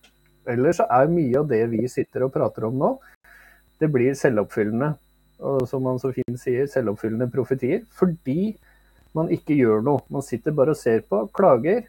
[0.49, 2.95] Ellers så er mye av det vi sitter og prater om nå,
[3.81, 4.93] det blir selvoppfyllende.
[5.41, 7.81] Og som man så fint sier, selvoppfyllende profetier.
[7.97, 8.53] Fordi
[9.17, 10.03] man ikke gjør noe.
[10.13, 11.87] Man sitter bare og ser på, klager.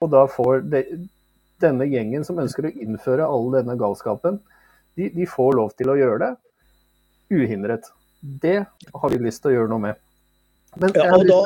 [0.00, 0.82] Og da får de,
[1.62, 4.40] denne gjengen som ønsker å innføre all denne galskapen,
[4.96, 6.32] de, de, får lov til å gjøre det
[7.34, 7.90] uhindret.
[8.20, 10.02] Det har vi lyst til å gjøre noe med.
[10.80, 11.40] Men, ja, og da,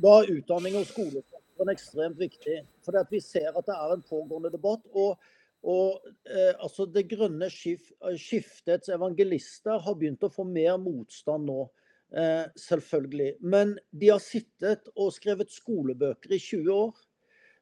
[0.00, 1.24] da utdanning og skole
[1.60, 2.64] sektoren ekstremt viktig.
[2.84, 4.82] For vi ser at det er en pågående debatt.
[4.94, 5.18] og,
[5.62, 11.68] og eh, altså Det grønne skif, skiftets evangelister har begynt å få mer motstand nå.
[12.12, 13.36] Eh, selvfølgelig.
[13.40, 16.96] Men de har sittet og skrevet skolebøker i 20 år.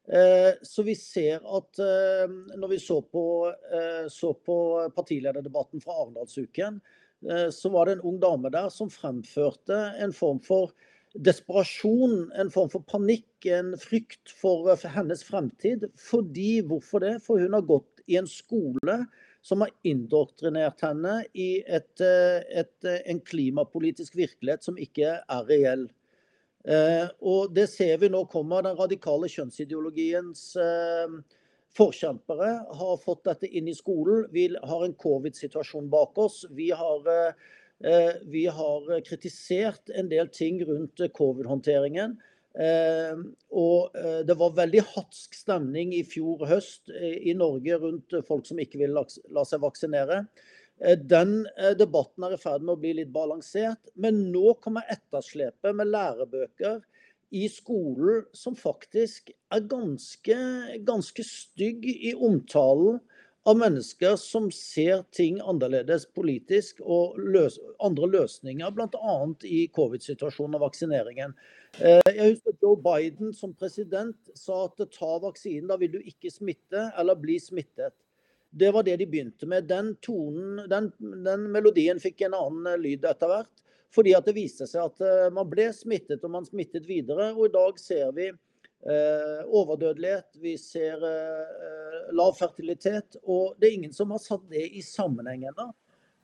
[0.09, 2.25] Eh, så vi ser at eh,
[2.57, 6.79] når vi så på, eh, så på partilederdebatten fra Arendalsuken,
[7.29, 10.73] eh, så var det en ung dame der som fremførte en form for
[11.17, 15.87] desperasjon, en form for panikk, en frykt for, for hennes fremtid.
[16.09, 17.15] Fordi, hvorfor det?
[17.25, 19.01] For hun har gått i en skole
[19.45, 25.87] som har indoktrinert henne i et, et, en klimapolitisk virkelighet som ikke er reell.
[26.67, 28.65] Eh, og det ser vi nå kommer.
[28.65, 31.15] Den radikale kjønnsideologiens eh,
[31.77, 34.27] forkjempere har fått dette inn i skolen.
[34.35, 36.43] Vi har en covid-situasjon bak oss.
[36.51, 37.57] Vi har eh, Eh,
[38.27, 42.17] vi har kritisert en del ting rundt covid-håndteringen.
[42.59, 43.19] Eh,
[43.55, 48.59] og eh, det var veldig hatsk stemning i fjor høst i Norge rundt folk som
[48.59, 50.23] ikke ville la seg vaksinere.
[50.79, 51.41] Den
[51.75, 53.91] debatten er i ferd med å bli litt balansert.
[53.99, 56.79] Men nå kommer etterslepet med lærebøker
[57.35, 60.37] i skolen som faktisk er ganske,
[60.87, 63.01] ganske stygg i omtalen
[63.43, 69.15] av mennesker som ser ting annerledes politisk, og løs andre løsninger, bl.a.
[69.47, 71.35] i covid-situasjonen og vaksineringen.
[71.79, 76.31] Eh, jeg husker Joe Biden som president sa at ta vaksinen, da vil du ikke
[76.33, 77.95] smitte eller bli smittet.
[78.49, 79.69] Det var det de begynte med.
[79.69, 80.91] Den tonen, den,
[81.25, 83.55] den melodien fikk en annen lyd etter hvert.
[83.93, 87.31] Fordi at det viste seg at eh, man ble smittet, og man smittet videre.
[87.37, 88.48] Og i dag ser vi Eh,
[88.87, 93.19] overdødelighet, vi ser eh, lav fertilitet.
[93.23, 95.69] Og det er ingen som har satt det i sammenheng ennå.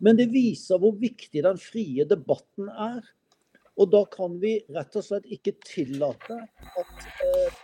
[0.03, 3.03] Men det viser hvor viktig den frie debatten er.
[3.75, 6.37] Og da kan vi rett og slett ikke tillate
[6.79, 7.59] at eh,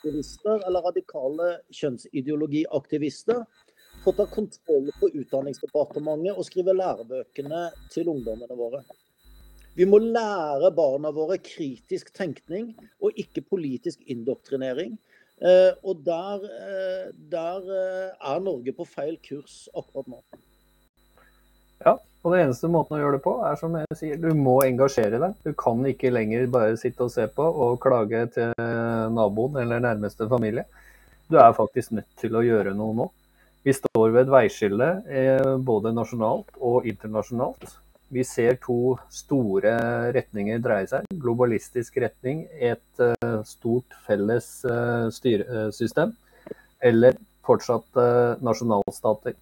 [0.00, 3.42] aktivister eller radikale kjønnsideologiaktivister
[4.04, 8.84] får ta kontroll på Utdanningsdepartementet og skrive lærebøkene til ungdommene våre.
[9.80, 14.98] Vi må lære barna våre kritisk tenkning og ikke politisk indoktrinering.
[15.40, 20.20] Eh, og der, eh, der, eh, er Norge på feil kurs akkurat nå.
[21.86, 24.60] Ja, og det eneste måten å gjøre det på, er som jeg sier, du må
[24.66, 25.34] engasjere deg.
[25.44, 28.52] Du kan ikke lenger bare sitte og se på og klage til
[29.16, 30.66] naboen eller nærmeste familie.
[31.30, 33.10] Du er faktisk nødt til å gjøre noe nå.
[33.64, 34.90] Vi står ved et veiskille
[35.64, 37.80] både nasjonalt og internasjonalt.
[38.10, 39.72] Vi ser to store
[40.14, 41.06] retninger dreie seg.
[41.22, 46.16] Globalistisk retning, et uh, stort felles uh, styresystem,
[46.82, 47.14] eller
[47.46, 47.96] fortsatt
[48.44, 49.34] nasjonalstater.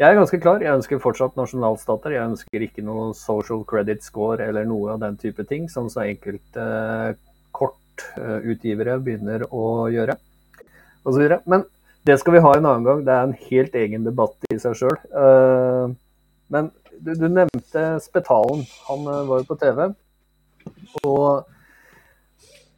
[0.00, 0.62] Jeg er ganske klar.
[0.64, 2.14] Jeg ønsker fortsatt nasjonalstater.
[2.16, 6.02] Jeg ønsker ikke noe social credit score eller noe av den type ting, som så
[6.06, 6.64] enkelte
[7.56, 10.16] kortutgivere begynner å gjøre.
[11.48, 11.64] Men
[12.08, 13.04] det skal vi ha en annen gang.
[13.06, 14.98] Det er en helt egen debatt i seg sjøl.
[16.50, 18.64] Men du, du, nevnte Spetalen.
[18.88, 19.88] Han var jo på TV.
[21.04, 21.48] Og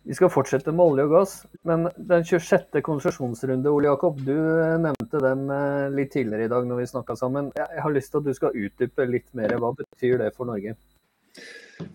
[0.03, 1.33] vi skal fortsette med olje og gass,
[1.69, 2.81] men den 26.
[2.83, 4.35] konsesjonsrunde, Ole Jakob, du
[4.83, 7.53] nevnte den eh, litt tidligere i dag når vi snakka sammen.
[7.55, 9.55] Jeg har lyst til at du skal utdype litt mer.
[9.63, 10.75] Hva betyr det for Norge?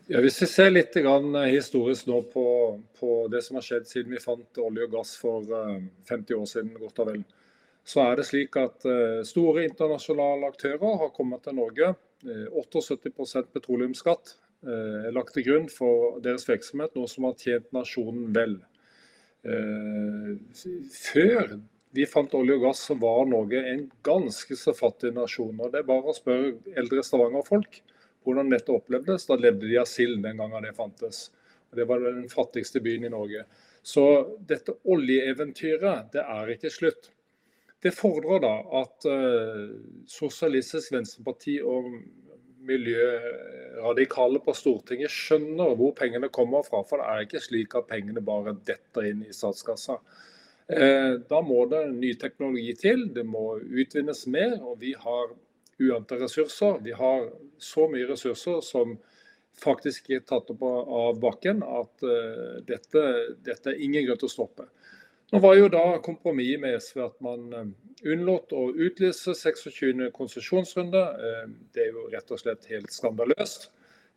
[0.08, 2.46] Ja, hvis vi ser litt historisk nå på,
[3.00, 6.48] på, det som har skjedd siden vi fant olje og gass for 50 eh, år
[6.48, 7.22] siden, godt og vel,
[7.88, 11.94] så er det slik at eh, store internasjonale aktører har kommet til Norge.
[12.28, 14.34] 78 petroleumsskatt
[14.66, 18.58] Eh, er lagt til grunn for deres virksomhet, noe som har tjent nasjonen vel.
[19.46, 20.32] Eh,
[20.94, 21.60] før
[21.96, 25.60] vi fant olje og gass, så var Norge en ganske så fattig nasjon.
[25.62, 27.82] og Det er bare å spørre eldre Stavanger-folk
[28.26, 29.28] hvordan dette opplevdes.
[29.30, 31.30] Da levde de av sild den gangen det fantes.
[31.74, 33.46] Det var den fattigste byen i Norge.
[33.84, 34.04] Så
[34.50, 37.12] dette oljeeventyret, det er ikke slutt.
[37.88, 39.68] Det fordrer da at uh,
[40.12, 41.88] Sosialistisk Venstreparti og
[42.68, 46.82] miljøradikale på Stortinget skjønner hvor pengene kommer fra.
[46.84, 50.02] For det er ikke slik at pengene bare detter inn i statskassa.
[50.68, 54.58] Eh, da må det ny teknologi til, det må utvinnes mer.
[54.60, 55.32] Og vi har
[55.80, 56.82] uante ressurser.
[56.84, 58.98] Vi har så mye ressurser som
[59.58, 63.04] faktisk er tatt opp av bakken at uh, dette,
[63.42, 64.68] dette, er ingen grunn til å stoppe.
[65.32, 67.66] Nå var jo da kompromisset med SV at man uh,
[68.06, 70.12] unnlot å utlyse 26.
[70.16, 71.02] konsesjonsrunde.
[71.02, 73.70] Eh, det er jo rett og slett helt skandaløst.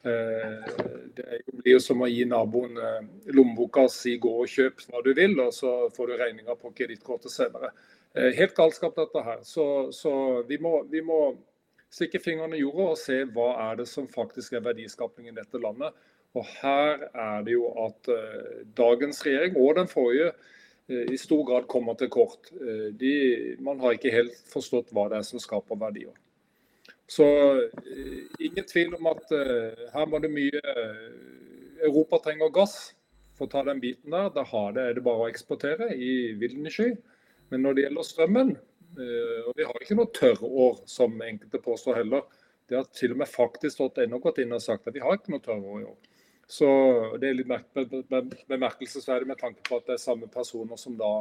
[0.05, 0.69] Eh,
[1.17, 3.01] det blir jo som å gi naboen eh,
[3.37, 7.33] lommeboka si 'gå og kjøp hva du vil', og så får du regninga på kredittkortet
[7.33, 7.73] senere.
[8.15, 9.39] Helt galskap dette her.
[9.47, 11.37] Så, så vi, må, vi, må,
[11.91, 15.59] stikke fingrene i jorda og se hva er det som faktisk er verdiskapning i dette
[15.63, 15.95] landet.
[16.35, 18.11] Og her er det jo at
[18.75, 20.59] dagens regjering og den forrige Eh,
[20.91, 22.51] i stor grad kommer til kort.
[22.55, 23.13] Eh, de,
[23.63, 26.15] man har ikke helt forstått hva det er som skaper verdier.
[27.11, 29.35] Så eh, ingen tvil om at
[29.95, 30.63] her må det mye
[31.81, 32.77] Europa trenger gass
[33.39, 34.33] for å ta den biten der.
[34.35, 36.93] Da det, er det bare å eksportere i vilden sky.
[37.51, 38.53] Men når det gjelder strømmen,
[38.91, 42.25] og vi har ikke noe tørrår som enkelte påstår heller.
[42.71, 45.43] Det har til og med faktisk.no gått inn og sagt at vi har ikke noe
[45.43, 46.10] tørrår i år.
[46.51, 46.69] Så
[47.21, 51.13] Det er litt bemerkelsesverdig med tanke på at det er samme personer som da,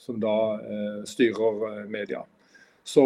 [0.00, 2.24] som da eh, styrer eh, media.
[2.82, 3.04] Så,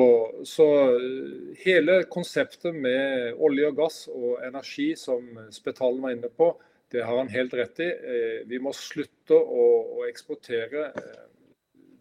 [0.48, 6.54] så, eh, hele konseptet med olje og gass og energi, som Spetalen var inne på,
[6.94, 7.90] det har han helt rett i.
[7.92, 9.66] Eh, vi må slutte å,
[9.98, 11.26] å eksportere eh,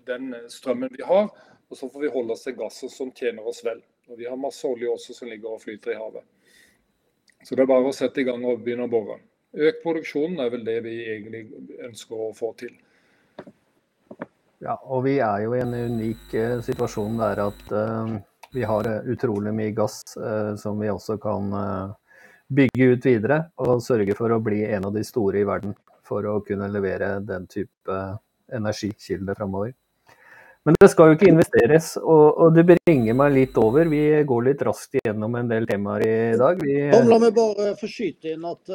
[0.07, 1.27] den strømmen vi har,
[1.67, 3.83] og så får vi holde oss til gassen som tjener oss vel.
[4.07, 6.23] Og Vi har masse olje også som ligger og flyter i havet.
[7.43, 9.19] Så det er bare å sette i gang og begynne å bore.
[9.53, 11.43] Økt produksjon er vel det vi egentlig
[11.85, 12.73] ønsker å få til.
[14.63, 18.15] Ja, og vi er jo i en unik eh, situasjon der at eh,
[18.53, 20.03] vi har uh, utrolig mye gass
[20.61, 21.47] som vi også kan
[22.53, 23.39] bygge ut videre.
[23.65, 25.73] Og sørge for å bli en av de store i verden
[26.05, 27.97] for å kunne levere den type
[28.53, 29.73] energikilde framover.
[30.63, 33.89] Men det skal jo ikke investeres, og, og, det bringer meg litt over.
[33.91, 36.61] Vi går litt raskt gjennom en del temaer i dag.
[36.61, 36.77] Vi...
[37.09, 38.71] La meg bare få skyte inn at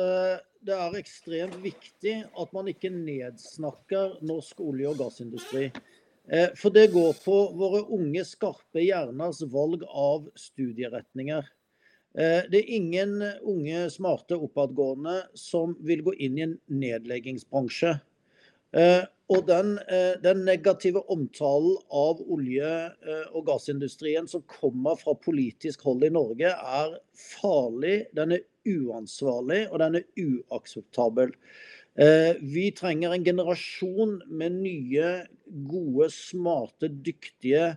[0.66, 5.68] det er ekstremt viktig at man ikke nedsnakker norsk olje- og gassindustri.
[6.28, 11.46] Eh, for det går på våre unge, skarpe hjerners valg av studieretninger.
[12.18, 17.94] Eh, det er ingen unge, smarte, oppadgående som vil gå inn i en nedleggingsbransje.
[18.76, 19.74] Eh, og den,
[20.24, 26.94] den, negative omtalen av olje- og gassindustrien som kommer fra politisk hold i Norge, er
[27.12, 28.06] farlig.
[28.16, 31.32] Den er uansvarlig, og den er uakseptabel.
[31.98, 35.14] Eh, vi trenger en generasjon med nye,
[35.70, 37.72] gode, smarte, dyktige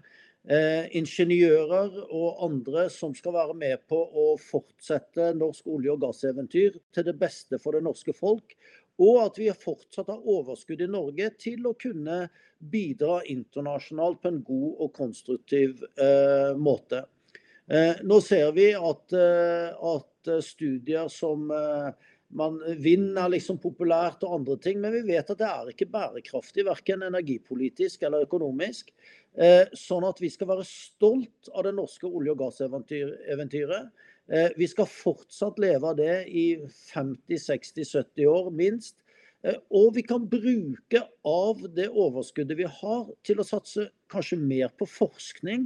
[0.46, 6.78] eh, ingeniører og andre som skal være med på å fortsette norsk olje- og gasseventyr
[6.94, 8.56] til det beste for det norske folk.
[9.02, 12.28] Og at vi fortsatt har overskudd i Norge til å kunne
[12.62, 17.06] bidra internasjonalt på en god og konstruktiv eh, måte.
[17.72, 21.94] Eh, nå ser vi at, eh, at Eh, studier som eh,
[22.30, 26.66] man vinner liksom populært og andre ting, men vi vet at det er ikke bærekraftig,
[26.68, 28.94] verken energipolitisk eller økonomisk.
[29.36, 33.92] Eh, sånn at vi skal være stolt av det norske olje- og gasseventyret.
[34.56, 36.46] Vi skal fortsatt leve av det i
[36.94, 38.96] 50-60-70 år, minst.
[39.74, 44.88] Og vi kan bruke av det overskuddet vi har, til å satse kanskje mer på
[44.88, 45.66] forskning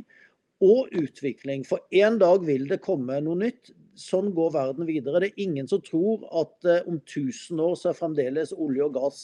[0.66, 1.68] og utvikling.
[1.68, 3.76] For en dag vil det komme noe nytt.
[3.96, 5.22] Sånn går verden videre.
[5.24, 8.96] Det er ingen som tror at eh, om 1000 år så er fremdeles olje og
[8.98, 9.20] gass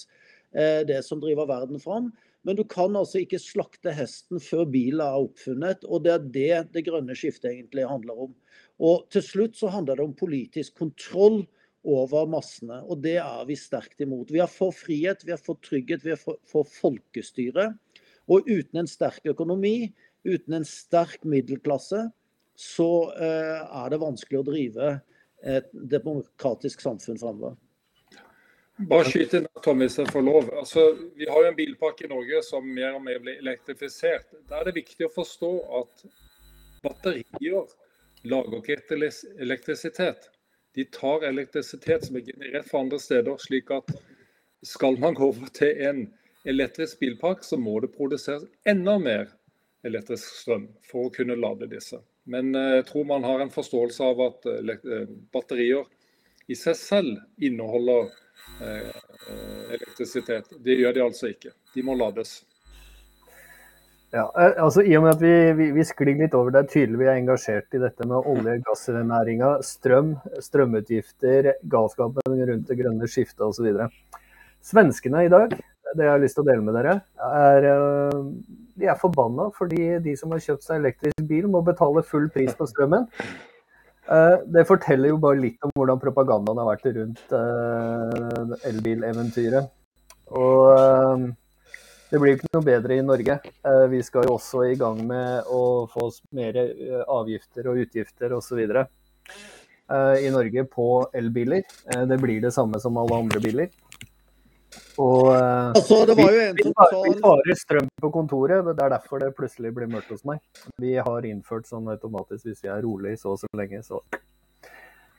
[0.55, 2.11] eh, det som driver verden fram.
[2.47, 5.83] Men du kan altså ikke slakte hesten før bilen er oppfunnet.
[5.85, 8.31] Og det er det det grønne skiftet egentlig handler om.
[8.81, 11.43] Og til slutt så handler det om politisk kontroll
[11.85, 12.81] over massene.
[12.89, 14.31] Og det er vi sterkt imot.
[14.33, 17.71] Vi er for frihet, vi er for trygghet, vi er for, for folkestyre.
[18.31, 19.91] Og uten en sterk økonomi,
[20.25, 22.07] uten en sterk middelklasse,
[22.61, 24.93] så eh, er det vanskelig å drive
[25.41, 27.55] et demokratisk samfunn framover.
[28.89, 30.49] Bare skyte inn, Tom, hvis jeg får lov.
[30.57, 30.83] Altså,
[31.17, 34.29] vi har jo en bilpakke i Norge som mer og mer blir elektrifisert.
[34.49, 35.51] Da er det viktig å forstå
[35.81, 36.05] at
[36.85, 37.73] batterier
[38.29, 39.09] lager ikke
[39.41, 40.29] elektrisitet.
[40.77, 43.37] De tar elektrisitet som er generert fra andre steder.
[43.37, 43.91] slik at
[44.63, 46.05] skal man gå over til en
[46.45, 49.29] elektrisk bilpark, så må det produseres enda mer
[49.85, 52.01] elektrisk strøm for å kunne lade disse.
[52.29, 55.87] Men eh, jeg tror man har en forståelse av at eh, batterier
[56.51, 58.11] i seg selv inneholder
[58.61, 59.01] eh,
[59.73, 60.53] elektrisitet.
[60.59, 61.53] Det gjør de altså ikke.
[61.75, 62.41] De må lades.
[64.11, 66.71] Ja, eh, altså I og med at vi, vi, vi sklir litt over, det er
[66.73, 72.79] tydelig vi er engasjert i dette med olje- og gassnæringa, strøm, strømutgifter, galskapen rundt det
[72.81, 73.69] grønne skiftet osv.
[74.67, 75.55] Svenskene i dag,
[75.95, 76.97] det jeg har lyst til å dele med dere,
[77.29, 78.19] er eh,
[78.81, 82.55] de er forbanna fordi de som har kjøpt seg elektrisk bil, må betale full pris
[82.57, 83.07] på strømmen.
[84.11, 87.37] Eh, det forteller jo bare litt om hvordan propagandaen har vært rundt
[88.71, 89.69] elbileventyret.
[90.31, 91.31] Og
[92.11, 93.37] det blir ikke noe bedre i Norge.
[93.63, 98.33] Eh, vi skal jo også i gang med å få mer eh, avgifter og utgifter
[98.35, 98.59] osv.
[98.59, 101.63] Eh, i Norge på elbiler.
[102.11, 103.71] Det blir det samme som alle andre biler.
[105.01, 108.93] Og altså, det var jo en vi, sa Vi sparer strøm på kontoret, det er
[108.93, 110.41] derfor det plutselig blir mørkt hos meg.
[110.81, 114.01] Vi har innført sånn automatisk hvis vi er rolig så og så lenge, så,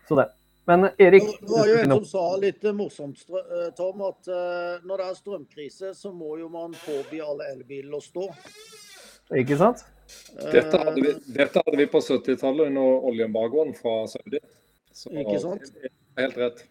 [0.09, 0.28] så det.
[0.70, 5.01] Men Erik Det var jo en som sa litt morsomt, eh, Tom, at uh, når
[5.01, 8.28] det er strømkrise, så må jo man påby alle elbiler å stå.
[9.43, 9.83] Ikke sant?
[10.53, 14.39] Dette hadde vi, dette hadde vi på 70-tallet under oljeembargoen fra Saudi.
[14.95, 15.66] Så ikke sant?
[16.20, 16.62] Helt rett.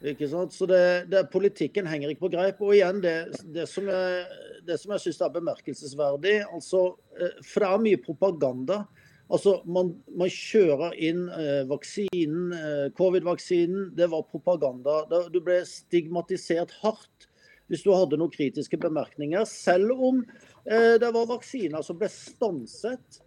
[0.00, 0.54] Ikke sant?
[0.56, 0.80] Så det,
[1.12, 2.62] det, politikken henger ikke på greip.
[2.64, 3.16] Og igjen, det,
[3.52, 4.24] det som jeg,
[4.64, 6.86] det som jeg syns er bemerkelsesverdig altså,
[7.20, 8.84] eh, For det er mye propaganda
[9.30, 13.92] Altså, man, man kjører inn eh, vaksinen, eh, covid-vaksinen.
[13.94, 15.04] Det var propaganda.
[15.30, 17.28] Du ble stigmatisert hardt
[17.70, 19.46] hvis du hadde noen kritiske bemerkninger.
[19.46, 20.24] Selv om
[20.66, 23.20] eh, det var vaksiner som ble stanset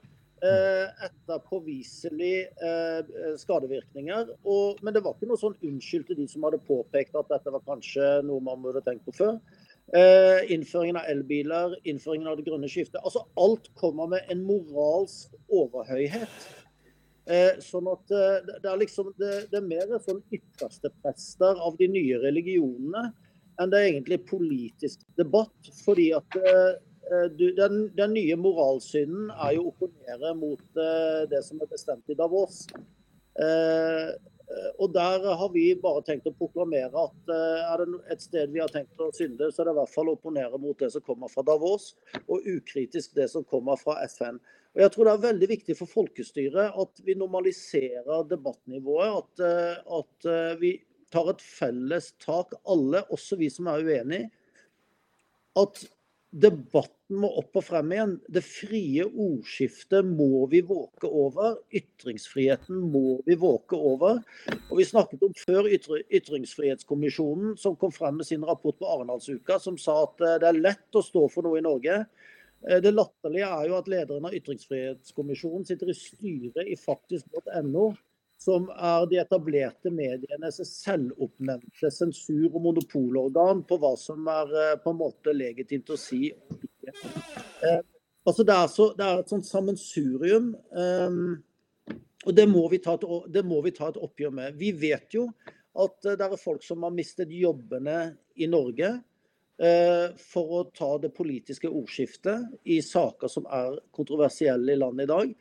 [0.44, 2.34] etter påviselig
[2.64, 4.32] eh, skadevirkninger.
[4.44, 7.54] Og, men det var ikke noe sånn unnskyld til de som hadde påpekt at dette
[7.54, 9.38] var kanskje noe man burde tenkt på før.
[9.94, 13.02] Eh, innføringen av elbiler, innføringen av det grønne skiftet.
[13.04, 16.38] Altså alt kommer med en moralsk overhøyhet.
[17.30, 21.78] Eh, sånn at eh, det er liksom det, det er mer sånn ytterste prester av
[21.80, 23.12] de nye religionene
[23.62, 25.72] enn det er egentlig politisk debatt.
[25.84, 26.40] Fordi at
[27.38, 30.80] den, den, nye moralsynden er jo å opponere mot
[31.30, 32.64] det som er bestemt i Davos.
[34.54, 38.52] Eh, og Der har vi bare tenkt å proklamere at eh, er det et sted
[38.54, 40.92] vi har tenkt å synde, så er det i hvert fall å opponere mot det
[40.94, 41.94] som kommer fra Davos,
[42.28, 44.40] og ukritisk det som kommer fra FN.
[44.74, 49.18] Og jeg tror Det er veldig viktig for folkestyret at vi normaliserer debattnivået.
[49.22, 50.76] At, eh, at vi
[51.14, 54.32] tar et felles tak, alle, også vi som er uenige.
[55.62, 55.84] At
[56.34, 58.14] Debatten må opp og frem igjen.
[58.34, 61.60] Det frie ordskiftet må vi våke over.
[61.70, 64.24] Ytringsfriheten må vi våke over.
[64.72, 69.78] Og Vi snakket om før Ytringsfrihetskommisjonen, som kom frem med sin rapport på Arendalsuka, som
[69.78, 72.00] sa at eh, det er lett å stå for noe i Norge.
[72.66, 77.92] Eh, det latterlige er jo at lederen av Ytringsfrihetskommisjonen sitter i styret i faktisk.no
[78.44, 84.92] som er de etablerte medienes selvoppnevnte sensur- og monopolorgan på hva som er eh, på
[84.92, 86.28] en måte legitimt å si.
[86.28, 87.80] Eh,
[88.28, 91.18] altså det, er så, det er et sånt sammensurium, eh,
[92.24, 94.60] og det må, et, det må, vi ta et, oppgjør med.
[94.60, 95.30] Vi vet jo
[95.80, 98.96] at det er folk som har mistet jobbene i Norge
[100.20, 105.36] for å ta det politiske ordskiftet i saker som er kontroversielle i landet i dag.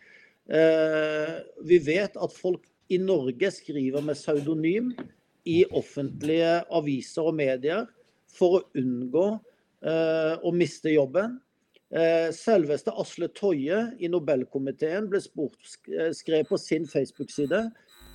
[1.64, 4.92] Vi vet at folk i Norge skriver med pseudonym
[5.48, 7.86] i offentlige aviser og medier
[8.32, 11.38] for å unngå eh, å miste jobben.
[11.92, 15.60] Eh, selveste Asle Toje i Nobelkomiteen ble spurt,
[15.92, 17.66] eh, skrev på sin Facebook-side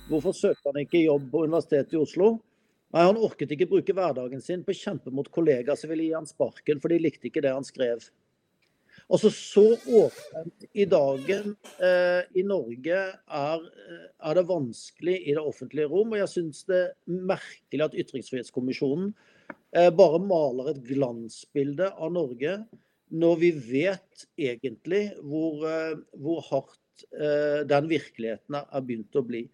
[0.08, 2.30] hvorfor søkte han ikke jobb på Universitetet i Oslo.
[2.94, 6.16] Nei, Han orket ikke bruke hverdagen sin på å kjempe mot kollegaer som ville gi
[6.16, 8.08] han sparken, for de likte ikke det han skrev.
[9.08, 13.62] Altså Så åpent i dagen eh, i Norge er,
[14.20, 16.12] er, det vanskelig i det offentlige rom.
[16.12, 19.14] Og jeg syns det er merkelig at Ytringsfrihetskommisjonen
[19.72, 22.58] eh, bare maler et glansbilde av Norge,
[23.08, 29.46] når vi vet egentlig hvor, eh, hvor hardt eh, den virkeligheten er begynt å bli.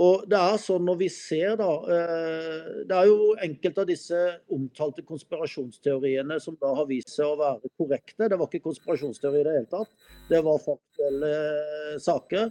[0.00, 4.20] Og det er sånn når vi ser da eh, Det er jo enkelte av disse
[4.52, 8.30] omtalte konspirasjonsteoriene som da har vist seg å være korrekte.
[8.30, 9.92] Det var ikke konspirasjonsteori i det hele tatt.
[10.30, 12.48] Det var faktuelle eh, saker.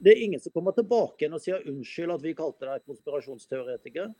[0.00, 4.10] Det er ingen som kommer tilbake igjen og sier unnskyld at vi kalte deg konspirasjonsteoretiker.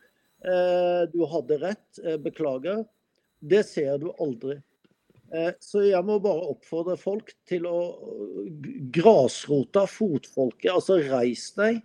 [0.44, 2.84] Eh, du hadde rett, beklager.
[3.40, 4.60] Det ser du aldri.
[5.58, 7.78] Så jeg må bare oppfordre folk til å
[8.94, 11.80] grasrota, fotfolket, altså reis deg.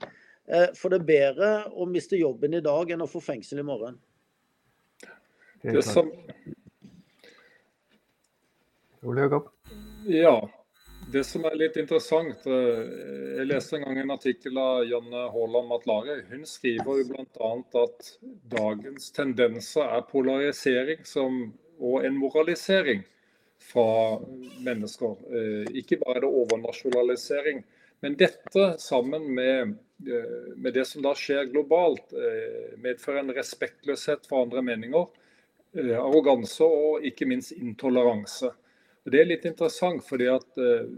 [0.51, 3.67] Eh, for det er bedre å miste jobben i dag enn å få fengsel i
[3.67, 3.99] morgen.
[5.61, 6.09] Det som...
[10.09, 10.35] Ja.
[11.11, 12.81] Det som er litt interessant eh,
[13.35, 16.19] Jeg leste en gang en artikkel av Janne Haaland Matlare.
[16.29, 17.51] Hun skriver jo bl.a.
[17.81, 18.11] at
[18.53, 21.41] dagens tendenser er polarisering som,
[21.81, 23.03] og en moralisering
[23.71, 24.19] fra
[24.63, 25.17] mennesker.
[25.31, 27.63] Eh, ikke bare er det overnasjonalisering.
[28.01, 29.75] Men dette sammen med
[30.55, 35.07] med det som da skjer globalt, eh, medfører en respektløshet for andre meninger,
[35.77, 38.51] eh, arroganse og ikke minst intoleranse.
[39.05, 40.45] Det er litt interessant, fordi at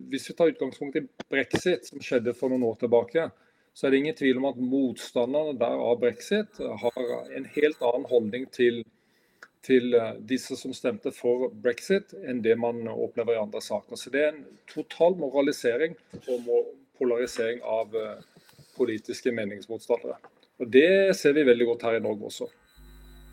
[0.09, 3.31] Hvis vi tar utgangspunkt i brexit, som skjedde for noen år tilbake,
[3.73, 8.05] så er det ingen tvil om at motstanderne der av brexit har en helt annen
[8.05, 8.83] holdning til,
[9.63, 13.95] til disse som stemte for brexit, enn det man opplever i andre saker.
[13.95, 15.95] Så det er en total moralisering
[16.27, 17.95] og polarisering av
[18.77, 20.15] politiske meningsmotstandere.
[20.59, 22.45] Og Det ser vi veldig godt her i Norge også.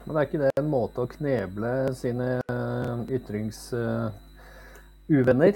[0.06, 5.54] Men er ikke det en måte å kneble sine eh, ytringsuvenner?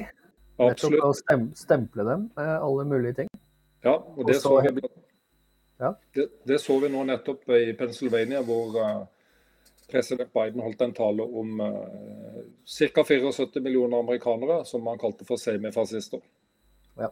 [0.55, 1.11] Uh, Nettopp å
[1.59, 3.31] stemple dem med alle mulige ting?
[3.85, 4.69] Ja, og det, så, vi,
[5.81, 5.95] ja.
[6.15, 9.03] det, det så vi nå nettopp i Pennsylvania, hvor uh,
[9.91, 11.67] president Biden holdt en tale om uh,
[12.65, 13.05] ca.
[13.05, 16.21] 74 millioner amerikanere, som han kalte for semifascister.
[17.01, 17.09] Ja.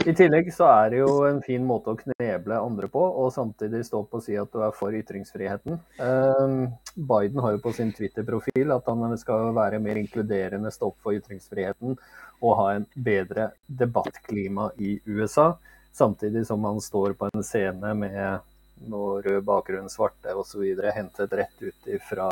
[0.00, 3.82] I tillegg så er det jo en fin måte å kneble andre på, og samtidig
[3.84, 5.76] stå på å si at du er for ytringsfriheten.
[6.00, 11.04] Ehm, Biden har jo på sin Twitter-profil at han skal være mer inkluderende, stå opp
[11.04, 11.98] for ytringsfriheten
[12.40, 15.52] og ha en bedre debattklima i USA.
[15.92, 20.64] Samtidig som han står på en scene med noe rød bakgrunn, svarte osv.
[20.96, 22.30] hentet rett ut fra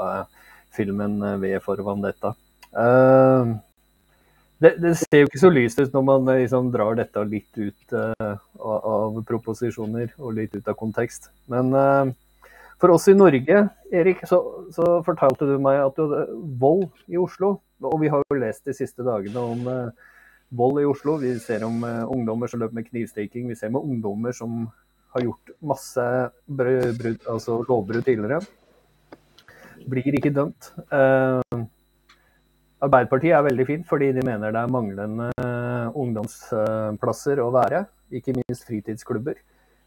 [0.72, 2.32] filmen V for Vandetta.
[2.72, 3.58] Uh,
[4.58, 7.60] det, det, ser jo ikke så lyst ut når man eh, liksom drar dette litt
[7.60, 11.30] ut uh, av proposisjoner og litt ut av kontekst.
[11.50, 12.10] Men uh,
[12.82, 13.62] for oss i Norge,
[13.94, 14.40] Erik, så,
[14.74, 16.16] så, fortalte du meg at du
[16.58, 17.56] vold i Oslo.
[17.86, 20.12] Og vi har jo lest de siste dagene om uh,
[20.58, 21.20] vold i Oslo.
[21.22, 23.46] Vi ser om ungdommer som løper med knivstikking.
[23.52, 24.66] Vi ser med ungdommer som
[25.14, 26.04] har gjort masse
[26.46, 28.42] brud, altså lovbrudd tidligere.
[29.88, 30.72] Blir ikke dømt.
[30.90, 31.66] Uh,
[32.78, 37.82] Arbeiderpartiet er veldig fint, fordi de mener det er manglende eh, ungdomsplasser å være.
[38.14, 39.38] Ikke minst fritidsklubber.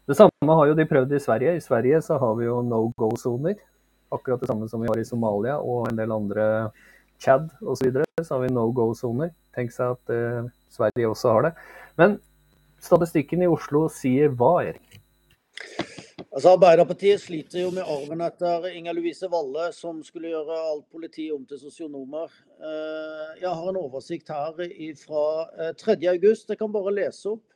[0.08, 1.54] Det samme har jo de prøvd i Sverige.
[1.56, 3.56] I Sverige så har vi jo no go-soner.
[4.12, 6.46] Akkurat det samme som vi har i Somalia og en del andre
[7.22, 7.78] Chad osv.
[7.78, 9.32] Så, videre, så har vi no go-soner.
[9.56, 11.52] Tenk seg at eh, Sverige også har det.
[11.96, 12.18] Men
[12.82, 15.00] statistikken i Oslo sier hva, Erik?
[16.30, 21.26] Altså Arbeiderpartiet sliter jo med arven etter Inger Louise Valle, som skulle gjøre alt politi
[21.34, 22.30] om til sosionomer.
[22.60, 24.52] Eh, jeg har en oversikt her
[25.00, 25.24] fra
[25.80, 25.96] 3.8.
[26.12, 27.46] Eh, jeg kan bare lese opp.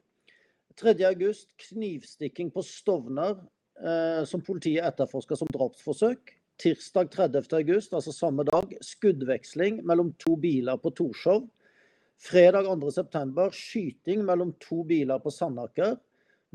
[0.77, 1.45] 3.8.
[1.69, 3.39] knivstikking på Stovner,
[3.81, 6.35] eh, som politiet etterforsker som drapsforsøk.
[6.61, 11.47] Tirsdag 30.8, altså samme dag, skuddveksling mellom to biler på Torshov.
[12.17, 15.97] Fredag 2.9, skyting mellom to biler på Sandaker.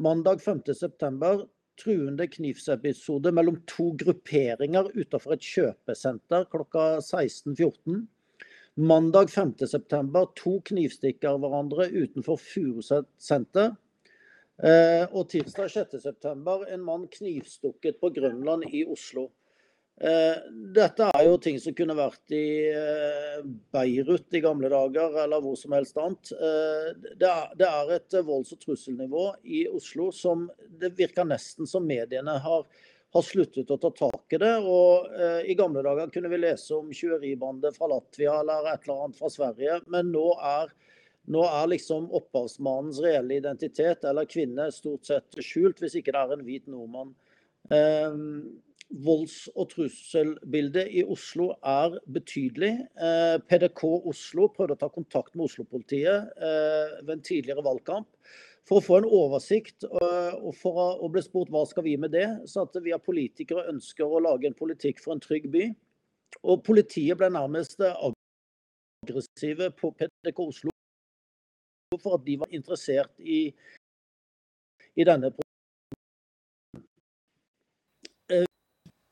[0.01, 1.45] Mandag 5.9,
[1.80, 8.03] truende knivsepisode mellom to grupperinger utenfor et kjøpesenter klokka 16.14.
[8.82, 10.26] Mandag 5.9.
[10.39, 13.74] to knivstikker hverandre utenfor Furuset senter.
[14.61, 16.55] Eh, og tirsdag 6.9.
[16.74, 19.30] en mann knivstukket på Grønland i Oslo.
[20.02, 20.38] Eh,
[20.74, 25.58] dette er jo ting som kunne vært i eh, Beirut i gamle dager, eller hvor
[25.60, 26.32] som helst annet.
[26.34, 26.88] Eh,
[27.22, 30.47] det er, et volds- og trusselnivå i Oslo som
[30.82, 32.66] det virker nesten som mediene har,
[33.14, 34.56] har sluttet å ta tak i det.
[34.66, 35.12] Og
[35.45, 39.30] I gamle dager kunne vi lese om tjuveribandet fra Latvia eller et eller annet fra
[39.30, 40.74] Sverige, men nå er
[41.30, 46.34] nå er liksom opphavsmannens reelle identitet eller kvinne stort sett skjult, hvis ikke det er
[46.34, 47.14] en hvit nordmann.
[48.92, 52.72] Volds- og trusselbildet i Oslo er betydelig.
[53.00, 58.08] Eh, PDK Oslo prøvde å ta kontakt med Oslo-politiet eh, ved en tidligere valgkamp
[58.68, 59.84] for å få en oversikt.
[59.84, 63.00] eh, Og for å, bli spurt hva skal vi med det, så at vi har
[63.00, 65.70] politikere ønsker å lage en politikk for en trygg by.
[66.44, 70.72] Og politiet ble nærmest aggressive på PDK Oslo
[72.00, 73.52] for at de var interessert i,
[74.96, 75.32] i denne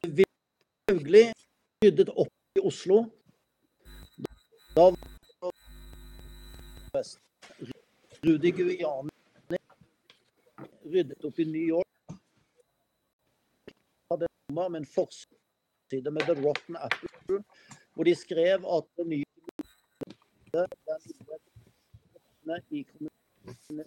[0.03, 1.33] Hauglie
[1.83, 3.05] ryddet opp i Oslo.
[4.75, 5.51] Da var
[6.93, 7.19] vest.
[8.23, 9.09] Rudi Guiani
[10.85, 11.87] ryddet opp i New York.
[14.09, 17.43] Hadde med en forside med The Rotten Apple,
[17.93, 19.23] hvor de skrev at det nye
[22.71, 23.85] i kommunen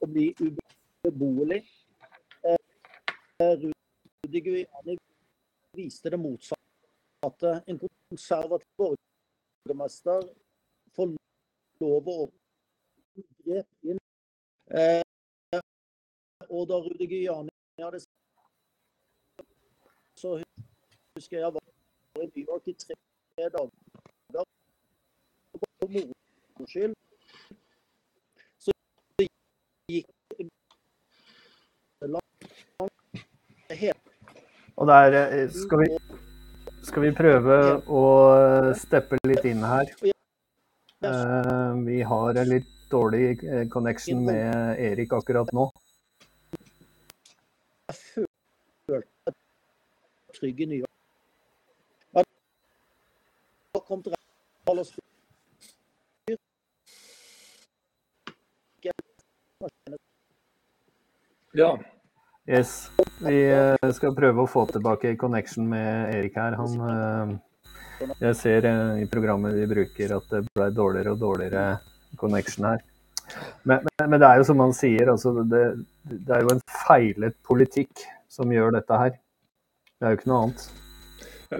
[0.00, 1.62] å bli ubeboelig.
[4.24, 4.96] Rudi Guiani
[5.76, 7.62] viste det motsatte.
[7.66, 10.22] En konservativ borgermester
[10.96, 11.12] får
[11.80, 12.16] lov å
[13.44, 14.00] grep inn.
[14.80, 15.02] Eh,
[16.48, 17.52] og da Rudi Guiani
[17.82, 18.00] hadde
[20.16, 20.38] så
[21.18, 21.60] husker jeg var
[22.24, 22.96] i New i tre
[23.58, 24.44] dager
[25.60, 26.96] for moro skyld.
[28.56, 28.72] Så
[29.92, 30.14] gikk
[34.76, 35.88] Og der eh, skal vi,
[36.82, 38.04] skal vi prøve å
[38.78, 39.92] steppe litt inn her.
[41.04, 45.68] Eh, vi har en litt dårlig eh, connection med Erik akkurat nå.
[47.90, 49.38] Jeg følte meg
[50.34, 50.90] trygg i New.
[61.54, 61.70] Ja.
[62.46, 62.90] Yes.
[63.24, 66.56] Vi eh, skal prøve å få tilbake connection med Erik her.
[66.60, 71.64] Han eh, Jeg ser eh, i programmet vi bruker at det ble dårligere og dårligere
[72.20, 72.84] connection her.
[73.64, 75.64] Men, men, men det er jo som han sier, altså det,
[76.04, 79.16] det er jo en feilet politikk som gjør dette her.
[79.96, 80.83] Det er jo ikke noe annet.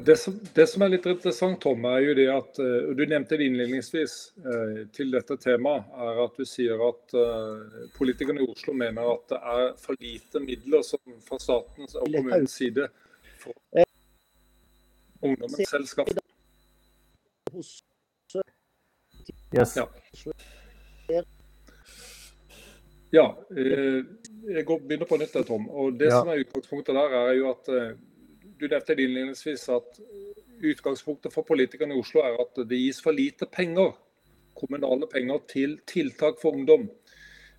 [0.03, 3.37] Det som, det som, er litt interessant, Tom, er jo det at og Du nevnte
[3.39, 4.15] det innledningsvis
[4.47, 5.91] uh, til dette temaet.
[6.07, 10.43] er at Du sier at uh, politikerne i Oslo mener at det er for lite
[10.43, 12.89] midler som, fra statens og kommunens side
[13.43, 13.55] for
[15.25, 16.19] ungdommen selv skaffer.
[19.55, 19.77] Yes.
[19.77, 19.87] Ja.
[23.13, 25.69] ja jeg går, begynner på nytt, Tom.
[25.69, 26.19] og Det ja.
[26.19, 27.71] som er utgangspunktet der, er jo at
[28.61, 30.01] du nevnte innledningsvis at
[30.65, 33.93] utgangspunktet for politikerne i Oslo er at det gis for lite penger,
[34.55, 36.89] kommunale penger, til tiltak for ungdom.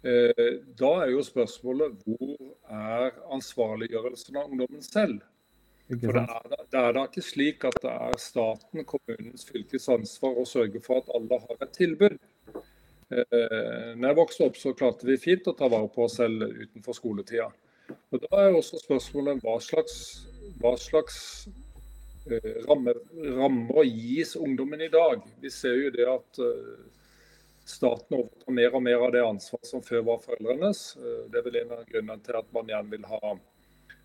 [0.05, 2.35] Da er jo spørsmålet hvor
[2.69, 5.23] er ansvarliggjørelsen av ungdommen selv?
[5.89, 10.39] For det er, det er da ikke slik at det er staten, kommunens, fylkets ansvar
[10.41, 12.15] å sørge for at alle har et tilbud.
[13.11, 16.97] Når jeg vokste opp, så klarte vi fint å ta vare på oss selv utenfor
[16.97, 17.51] skoletida.
[18.09, 20.25] Og Da er også spørsmålet hva slags,
[20.66, 21.47] hva slags
[22.32, 22.97] eh, rammer,
[23.38, 25.22] rammer gis ungdommen i dag.
[25.41, 26.86] Vi ser jo det at eh,
[27.66, 30.86] staten overtar mer og mer av det ansvaret som før var foreldrenes.
[30.97, 33.36] Eh, det er vel en av grunnene til at man gjerne vil ha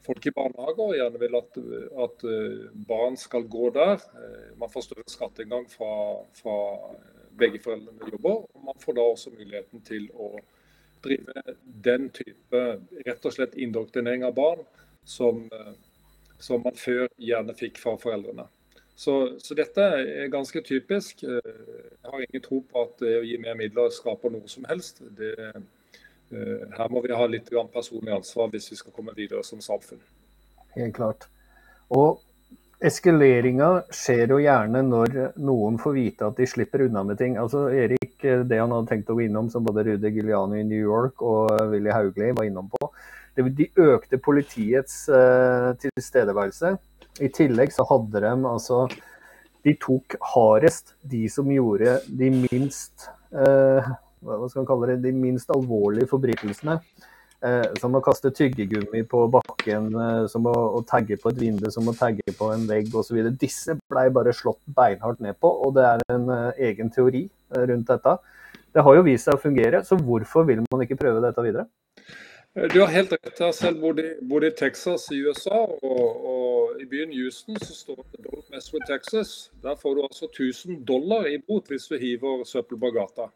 [0.04, 1.58] folk i barnehager, og gjerne vil at,
[2.04, 2.22] at
[2.88, 4.00] barn skal gå der.
[4.56, 5.90] Man får større skatteinngang fra,
[6.38, 6.54] fra
[7.36, 8.46] begge foreldrene jobber.
[8.48, 10.30] og Man får da også muligheten til å
[11.04, 11.44] drive
[11.84, 12.64] den type
[13.06, 14.64] rett og slett indoktrinering av barn
[15.04, 15.44] som,
[16.40, 18.46] som man før gjerne fikk fra foreldrene.
[19.00, 21.22] Så, så, dette er ganske typisk.
[21.24, 21.52] Eh,
[22.02, 25.00] jeg har ingen tro på at det å gi mer midler skaper noe som helst.
[25.16, 29.62] Det, eh, her må vi ha litt personlig ansvar hvis vi skal komme videre som
[29.64, 30.02] samfunn.
[30.76, 31.30] Helt klart.
[31.96, 32.20] Og
[32.84, 35.16] eskaleringa skjer jo gjerne når
[35.48, 37.40] noen får vite at de slipper unna med ting.
[37.40, 40.84] Altså Erik, det han hadde tenkt å gå innom, som både Rudi Giuliani i New
[40.92, 42.92] York og Willy Hauglie var innom på,
[43.36, 46.74] de økte politiets uh, tilstedeværelse.
[47.20, 48.84] I tillegg så hadde de altså
[49.64, 53.84] De tok hardest de som gjorde de minst uh,
[54.20, 56.78] hva skal man kalle det, de minst alvorlige forbrytelsene.
[57.40, 59.86] Eh, som å kaste tyggegummi på bakken,
[60.28, 63.16] som å, å, tagge på et vindu, som å tagge på en vegg osv.
[63.40, 67.24] Disse blei bare slått beinhardt ned på, og det er en uh, egen teori
[67.56, 68.12] rundt dette.
[68.76, 71.64] Det har jo vist seg å fungere, så hvorfor vil man ikke prøve dette videre?
[72.54, 73.36] Du har helt rett.
[73.38, 73.78] Jeg har selv
[74.26, 78.72] bodd i, Texas i USA, og, og, i byen Houston så står det 'Don't mess
[78.74, 79.52] with Texas'.
[79.62, 83.30] Der får du altså 1000 dollar i bot hvis du hiver søppel på gata.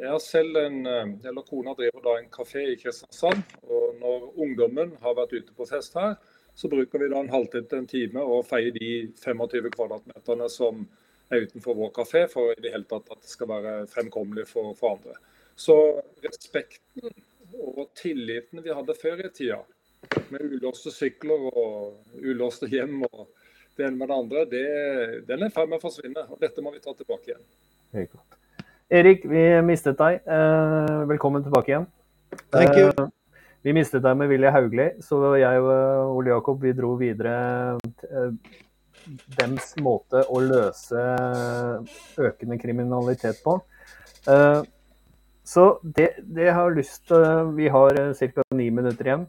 [0.00, 3.42] jeg har selv en, eller Kona driver da en kafé i Kristiansand.
[3.62, 6.14] og Når ungdommen har vært ute på fest her,
[6.54, 10.88] så bruker vi da en halvtime til en time å feie de 25 kvadratmeterne som
[11.30, 14.74] er utenfor vår kafé, for i det hele tatt at det skal være fremkommelig for,
[14.74, 15.14] for andre.
[15.62, 15.76] Så
[16.24, 17.12] respekten
[17.52, 19.60] og tilliten vi hadde før i tida,
[20.32, 23.28] med ulåste sykler og ulåste hjem og
[23.76, 24.64] det ene med det andre, det,
[25.28, 26.26] den er i ferd med å forsvinne.
[26.28, 27.44] og Dette må vi ta tilbake igjen.
[27.96, 28.18] Helt.
[28.92, 30.18] Erik, vi mistet deg.
[30.26, 31.86] Eh, velkommen tilbake igjen.
[32.52, 32.90] Thank you.
[32.90, 33.06] Eh,
[33.64, 37.32] vi mistet deg med Willy Haugli, så jeg og Ole Jakob vi dro videre
[38.10, 38.60] eh,
[39.38, 41.06] dems måte å løse
[42.20, 43.56] økende kriminalitet på.
[45.42, 48.42] Eh, så det, det jeg har lyst til Vi har ca.
[48.54, 49.26] ni minutter igjen.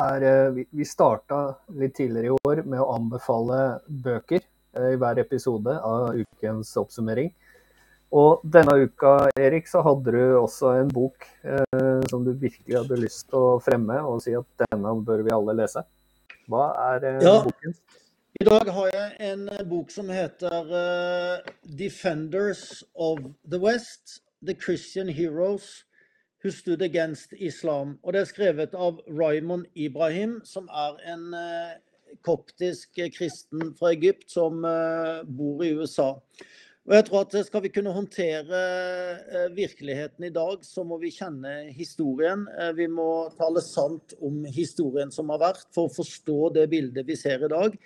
[0.00, 6.14] Er, vi starta litt tidligere i år med å anbefale bøker i hver episode av
[6.16, 7.30] ukens oppsummering.
[8.10, 12.98] Og denne uka, Erik, så hadde du også en bok eh, som du virkelig hadde
[12.98, 15.84] lyst til å fremme og si at denne bør vi alle lese.
[16.50, 17.36] Hva er eh, Ja.
[17.44, 17.76] boken?
[18.40, 24.54] I dag har jeg en eh, bok som heter uh, 'Defenders of the West The
[24.54, 25.84] Christian Heroes
[26.42, 27.98] Who Stood Against Islam'.
[28.02, 31.74] Og Det er skrevet av Raymond Ibrahim, som er en eh,
[32.24, 36.14] koptisk eh, kristen fra Egypt som eh, bor i USA.
[36.88, 41.68] Og jeg tror at Skal vi kunne håndtere virkeligheten i dag, så må vi kjenne
[41.76, 42.46] historien.
[42.74, 47.16] Vi må tale sant om historien som har vært, for å forstå det bildet vi
[47.20, 47.76] ser i dag.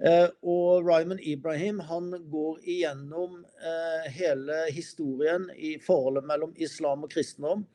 [0.00, 7.12] Eh, Og Raymond Ibrahim han går igjennom eh, hele historien i forholdet mellom islam og
[7.12, 7.66] kristendom.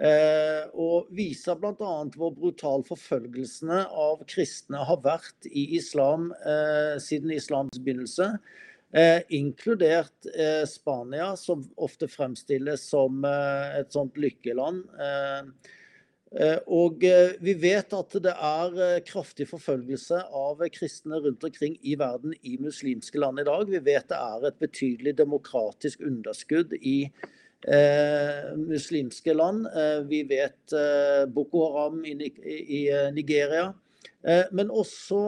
[0.00, 1.92] eh, Og viser bl.a.
[2.16, 6.32] hvor brutal forfølgelsene av kristne har vært i islam
[6.98, 8.32] siden islams begynnelse.
[8.90, 14.86] Eh, inkludert eh, Spania, som ofte fremstilles som eh, et sånt lykkeland.
[16.36, 21.78] Eh, og eh, vi vet at det er eh, kraftig forfølgelse av kristne rundt omkring
[21.80, 23.64] i verden i muslimske land i dag.
[23.70, 26.98] Vi vet det er et betydelig demokratisk underskudd i
[27.64, 29.70] eh, muslimske land.
[30.10, 32.82] Vi vet eh, Boko Haram i, i,
[33.16, 33.70] Nigeria.
[34.20, 35.22] Eh, Men også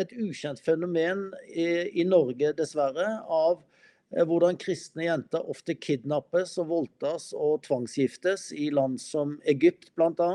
[0.00, 1.68] et ukjent fenomen i,
[2.00, 3.60] i Norge, dessverre, av
[4.10, 10.30] hvordan kristne jenter ofte kidnappes og voldtas og tvangsgiftes i land som Egypt bl.a.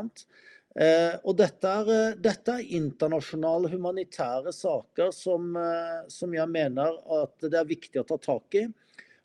[0.75, 6.97] Eh, og dette er, eh, dette er internasjonale humanitære saker som, eh, som jeg mener
[7.23, 8.65] at det er viktig å ta tak i.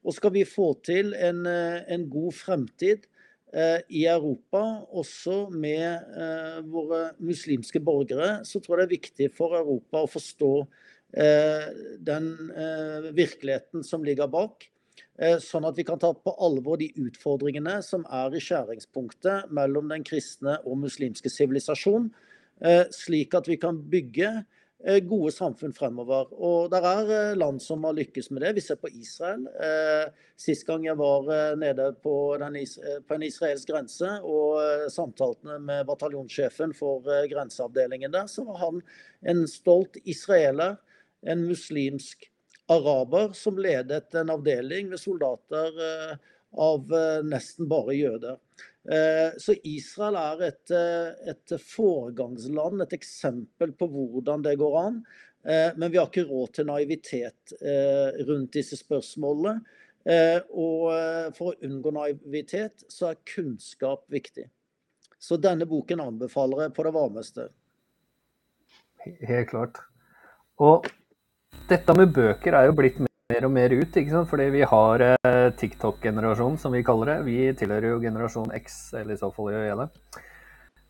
[0.04, 3.06] Og skal vi få til en, eh, en god fremtid
[3.52, 9.28] eh, i Europa, også med eh, våre muslimske borgere, så tror jeg det er viktig
[9.34, 14.68] for Europa å forstå eh, den eh, virkeligheten som ligger bak.
[15.18, 19.88] eh, Sånn at vi kan ta på alvor de utfordringene som er i skjæringspunktet mellom
[19.90, 22.10] den kristne og muslimske sivilisasjon,
[22.62, 24.44] eh, slik at vi kan bygge
[24.86, 26.30] eh, gode samfunn fremover.
[26.32, 28.54] Og der er eh, land som har lykkes med det.
[28.56, 29.46] Vi ser på Israel.
[29.60, 32.14] Eh, Sist gang jeg var eh, nede på,
[32.56, 38.26] is- eh, på en israelsk grense og eh, samtalte med bataljonssjefen for eh, grenseavdelingen der,
[38.26, 38.80] så var han
[39.28, 40.78] en stolt israeler,
[41.26, 42.30] en muslimsk
[42.70, 46.12] araber, som ledet en avdeling med soldater eh,
[46.60, 48.38] av eh, nesten bare jøder.
[48.90, 50.74] Eh, Så Israel er et,
[51.34, 55.02] et foregangsland, et eksempel på hvordan det går an.
[55.40, 57.52] Men vi har ikke råd til naivitet
[58.28, 59.54] rundt disse spørsmålene.
[60.52, 60.82] Og
[61.38, 64.44] for å unngå naivitet, så er kunnskap viktig.
[65.16, 67.48] Så denne boken anbefaler jeg på det varmeste.
[69.00, 69.80] Helt klart.
[70.60, 70.84] Og
[71.70, 74.28] dette med bøker er jo blitt mer og mer ut, ikke sant?
[74.30, 77.18] fordi vi har eh, TikTok-generasjonen, som vi kaller det.
[77.28, 79.88] Vi tilhører jo generasjon X, eller i så fall gjør jeg det.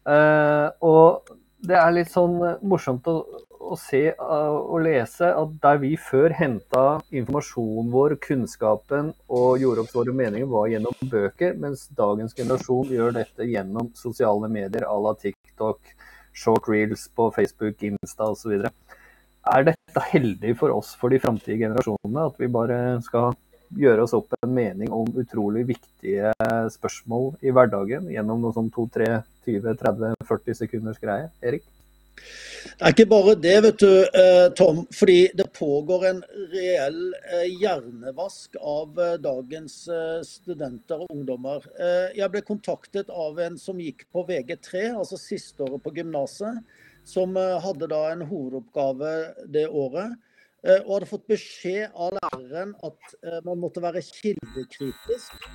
[0.08, 3.18] Eh, og det er litt sånn eh, morsomt å,
[3.60, 9.84] å se eh, og lese at der vi før henta informasjonen vår, kunnskapen og gjorde
[9.84, 14.96] opp våre meninger, var gjennom bøker, mens dagens generasjon gjør dette gjennom sosiale medier à
[15.04, 15.92] la TikTok,
[16.32, 18.56] short reels på Facebook, Insta osv.
[19.48, 23.32] Er dette heldig for oss for de framtidige generasjonene, at vi bare skal
[23.80, 26.32] gjøre oss opp en mening om utrolig viktige
[26.74, 31.30] spørsmål i hverdagen gjennom noe sånn 2-3-20-30-40 sekunders greie?
[31.40, 31.64] Erik?
[32.60, 34.82] Det er ikke bare det, vet du, eh, Tom.
[34.92, 36.20] Fordi det pågår en
[36.52, 37.00] reell
[37.32, 39.76] eh, hjernevask av eh, dagens
[40.28, 41.64] studenter og ungdommer.
[42.16, 46.60] Jeg ble kontaktet av en som gikk på VG3, altså siste året på gymnaset.
[47.04, 49.12] Som eh, hadde da en hovedoppgave
[49.48, 50.14] det året.
[50.62, 55.50] eh, Og hadde fått beskjed av læreren at eh, man måtte være kildekritisk.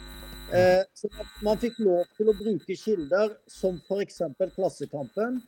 [0.94, 1.10] Så
[1.42, 4.20] man fikk lov til å bruke kilder som f.eks.
[4.54, 5.40] Klassekampen,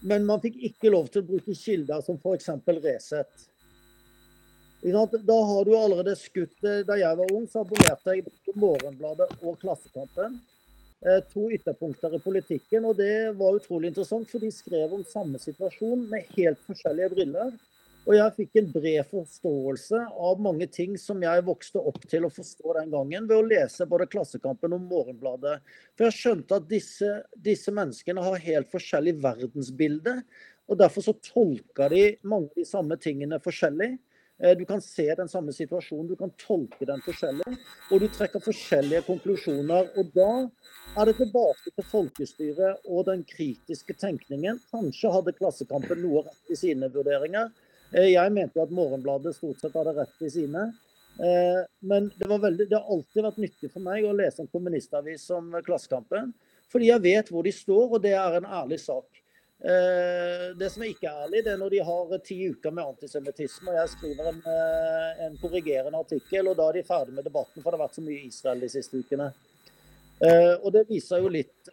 [0.00, 2.48] men man fikk ikke lov til å bruke kilder som f.eks.
[2.80, 3.44] Resett.
[4.86, 6.56] Da har du allerede skutt
[6.88, 10.40] Da jeg var ung, så abonnerte jeg på Morgenbladet og Klassekampen.
[11.06, 15.38] Eh, to ytterpunkter i politikken, og det var utrolig interessant, for de skrev om samme
[15.38, 17.52] situasjon med helt forskjellige briller.
[18.06, 22.30] Og jeg fikk en bred forståelse av mange ting som jeg vokste opp til å
[22.30, 25.60] forstå den gangen, ved å lese både Klassekampen og Morgenbladet.
[25.94, 30.20] For jeg skjønte at disse, disse menneskene har helt forskjellig verdensbilde.
[30.66, 33.92] Og derfor så tolka de mange de samme tingene forskjellig.
[34.38, 37.56] Eh, du kan se den samme situasjonen, du kan tolke den forskjellig.
[37.90, 39.92] Og du trekker forskjellige konklusjoner.
[39.96, 40.30] Og da
[40.96, 44.60] er det tilbake til folkestyret og den kritiske tenkningen.
[44.72, 47.52] Kanskje hadde Klassekampen noe rett i sine vurderinger.
[47.92, 50.68] Eh, jeg mente at Morgenbladet stort sett hadde rett i sine.
[51.16, 55.24] Eh, men det, veldig, det, har alltid vært nyttig for meg å lese en kommunistavis
[55.30, 56.34] som Klassekampen.
[56.72, 59.22] Fordi jeg vet hvor de står, og det er en ærlig sak.
[59.66, 63.72] Eh, det som er ikke ærlig, det er når de har ti uker med antisemittisme,
[63.72, 64.38] og jeg skriver en,
[65.26, 68.04] en korrigerende artikkel, og da er de ferdig med debatten, for det har vært så
[68.06, 69.32] mye Israel de siste ukene.
[70.16, 71.68] Uh, og Det viser jo litt,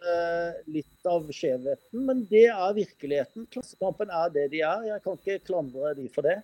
[0.68, 3.46] litt av skjevheten, men det er virkeligheten.
[3.54, 4.82] Klassekampen er det de er.
[4.90, 6.42] Jeg kan ikke klandre de for det.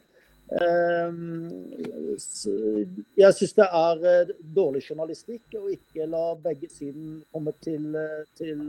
[3.20, 7.92] Jeg syns det er dårlig journalistikk å ikke la begge siden komme til,
[8.40, 8.64] til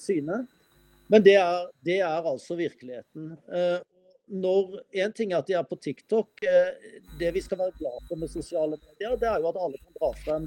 [0.00, 0.46] syne.
[1.12, 3.34] Men det er, det er altså virkeligheten.
[4.24, 4.70] Når,
[5.04, 6.40] en ting er at de er på TikTok.
[7.20, 9.98] Det vi skal være glad for med sosiale medier, det er jo at alle kan
[9.98, 10.46] dra frem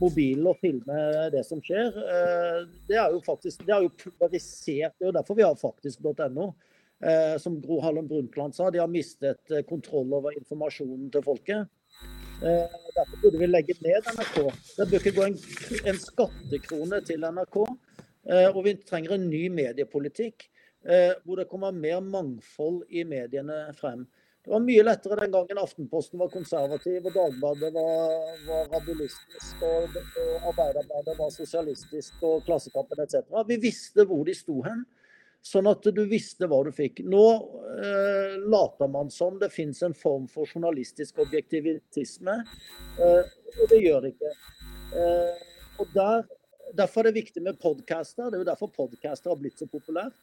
[0.00, 0.96] mobilen og filme
[1.32, 1.94] det som skjer.
[2.00, 4.96] Eh, det er jo faktisk det er jo polarisert.
[4.96, 6.52] Det er jo derfor vi har faktisk.no.
[7.00, 11.76] Eh, som Gro Harlem Brundtland sa, de har mistet eh, kontroll over informasjonen til folket.
[12.40, 14.36] Derfor burde vi legge ned NRK.
[14.78, 15.34] Det bør ikke gå en,
[15.92, 17.58] en skattekrone til NRK.
[18.28, 20.44] Og vi trenger en ny mediepolitikk
[21.24, 24.06] hvor det kommer mer mangfold i mediene frem.
[24.40, 28.14] Det var mye lettere den gangen Aftenposten var konservativ, og Dagbladet var,
[28.46, 33.20] var rabulistisk, og, og Arbeiderbladet var sosialistisk, og Klassekampen etc.
[33.50, 34.86] Vi visste hvor de sto hen,
[35.44, 37.02] sånn at du visste hva du fikk.
[37.04, 37.24] Nå
[37.84, 42.40] eh, later man som det finnes en form for journalistisk objektivitisme,
[42.96, 44.34] eh, og det gjør det ikke.
[45.04, 45.46] Eh,
[45.84, 46.24] og der,
[46.76, 48.28] Derfor er det viktig med podcaster.
[48.30, 50.16] Det er jo derfor podcaster har blitt så populært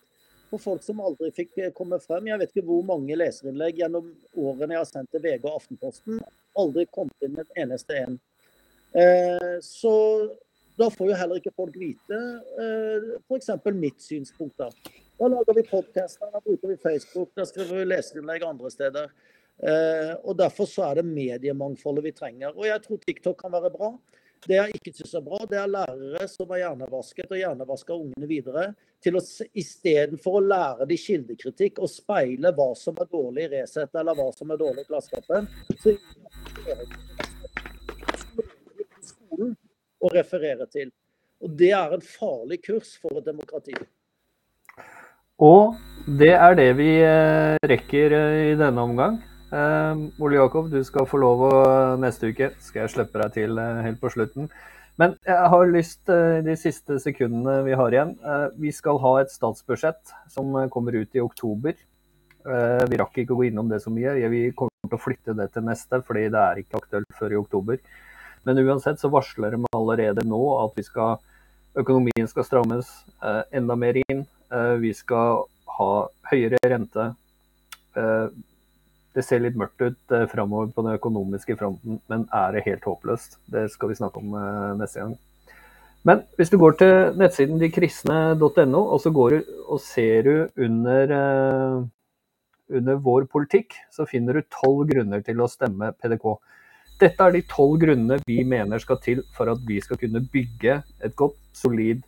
[0.48, 2.30] for folk som aldri fikk eh, komme frem.
[2.30, 6.22] Jeg vet ikke hvor mange leserinnlegg gjennom årene jeg har sendt til VG og Aftenposten.
[6.60, 8.20] Aldri kommet inn en eneste en.
[8.96, 9.94] Eh, så
[10.78, 12.20] da får jo heller ikke folk vite
[12.64, 13.52] eh, f.eks.
[13.76, 14.56] mitt synspunkt.
[14.62, 14.72] Da
[15.18, 19.10] Da lager vi podcaster, da bruker vi Facebook, da skriver vi leserinnlegg andre steder.
[20.22, 22.52] Og Derfor så er det mediemangfoldet vi trenger.
[22.54, 23.90] Og jeg tror TikTok kan være bra.
[24.46, 28.30] Det jeg ikke syns er bra, det er lærere som har hjernevasket og hjernevasker ungene
[28.30, 28.68] videre,
[29.04, 29.22] til å
[29.58, 34.30] istedenfor å lære de kildekritikk og speile hva som er dårlig i Resett eller hva
[34.36, 35.50] som er dårlig i Klassekampen,
[35.82, 35.96] så
[39.06, 39.54] skolen
[40.02, 40.92] å referere til.
[41.44, 43.76] Og Det er en farlig kurs for et demokrati.
[45.38, 45.76] Og
[46.20, 49.20] det er det vi eh, rekker eh, i denne omgang.
[49.48, 51.52] Uh, Ole Jakob, du skal få lov å
[52.02, 54.50] neste uke skal jeg slippe deg til uh, helt på slutten.
[55.00, 58.12] Men jeg har lyst uh, de siste sekundene vi har igjen.
[58.26, 61.78] uh, vi skal ha et statsbudsjett som kommer ut i oktober.
[62.88, 64.14] vi rakk ikke å gå innom det så mye.
[64.32, 67.40] Vi kommer til å flytte det til neste, fordi det er ikke aktuelt før i
[67.40, 67.80] oktober.
[68.48, 71.20] Men uansett så varsler de allerede nå at vi skal,
[71.76, 72.88] økonomien skal strammes
[73.52, 74.24] enda mer inn.
[74.80, 75.44] vi skal
[75.76, 75.92] ha
[76.32, 77.10] høyere rente
[79.18, 82.86] det ser litt mørkt ut eh, framover på den økonomiske fronten, men er det helt
[82.86, 83.40] håpløst?
[83.50, 85.16] Det skal vi snakke om eh, neste gang.
[86.08, 91.16] Men hvis du går til nettsiden dekristne.no, og så går du og ser du under,
[91.18, 91.80] eh,
[92.78, 96.30] under vår politikk, så finner du tolv grunner til å stemme PDK.
[97.02, 100.80] Dette er de tolv grunnene vi mener skal til for at vi skal kunne bygge
[101.06, 102.06] et godt, solid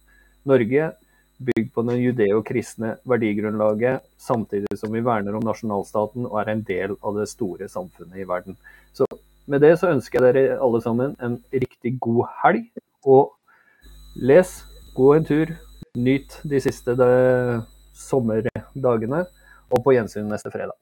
[0.49, 0.93] Norge
[1.39, 6.95] bygd på det judeo-kristne verdigrunnlaget, samtidig som vi verner om nasjonalstaten og er en del
[6.99, 8.57] av det store samfunnet i verden.
[8.93, 9.07] Så
[9.49, 12.67] med det så ønsker jeg dere alle sammen en riktig god helg.
[13.07, 13.31] Og
[14.19, 14.51] les,
[14.97, 15.55] gå en tur,
[15.95, 17.09] nyt de siste de
[17.97, 19.23] sommerdagene,
[19.69, 20.75] og på gjensyn neste fredag.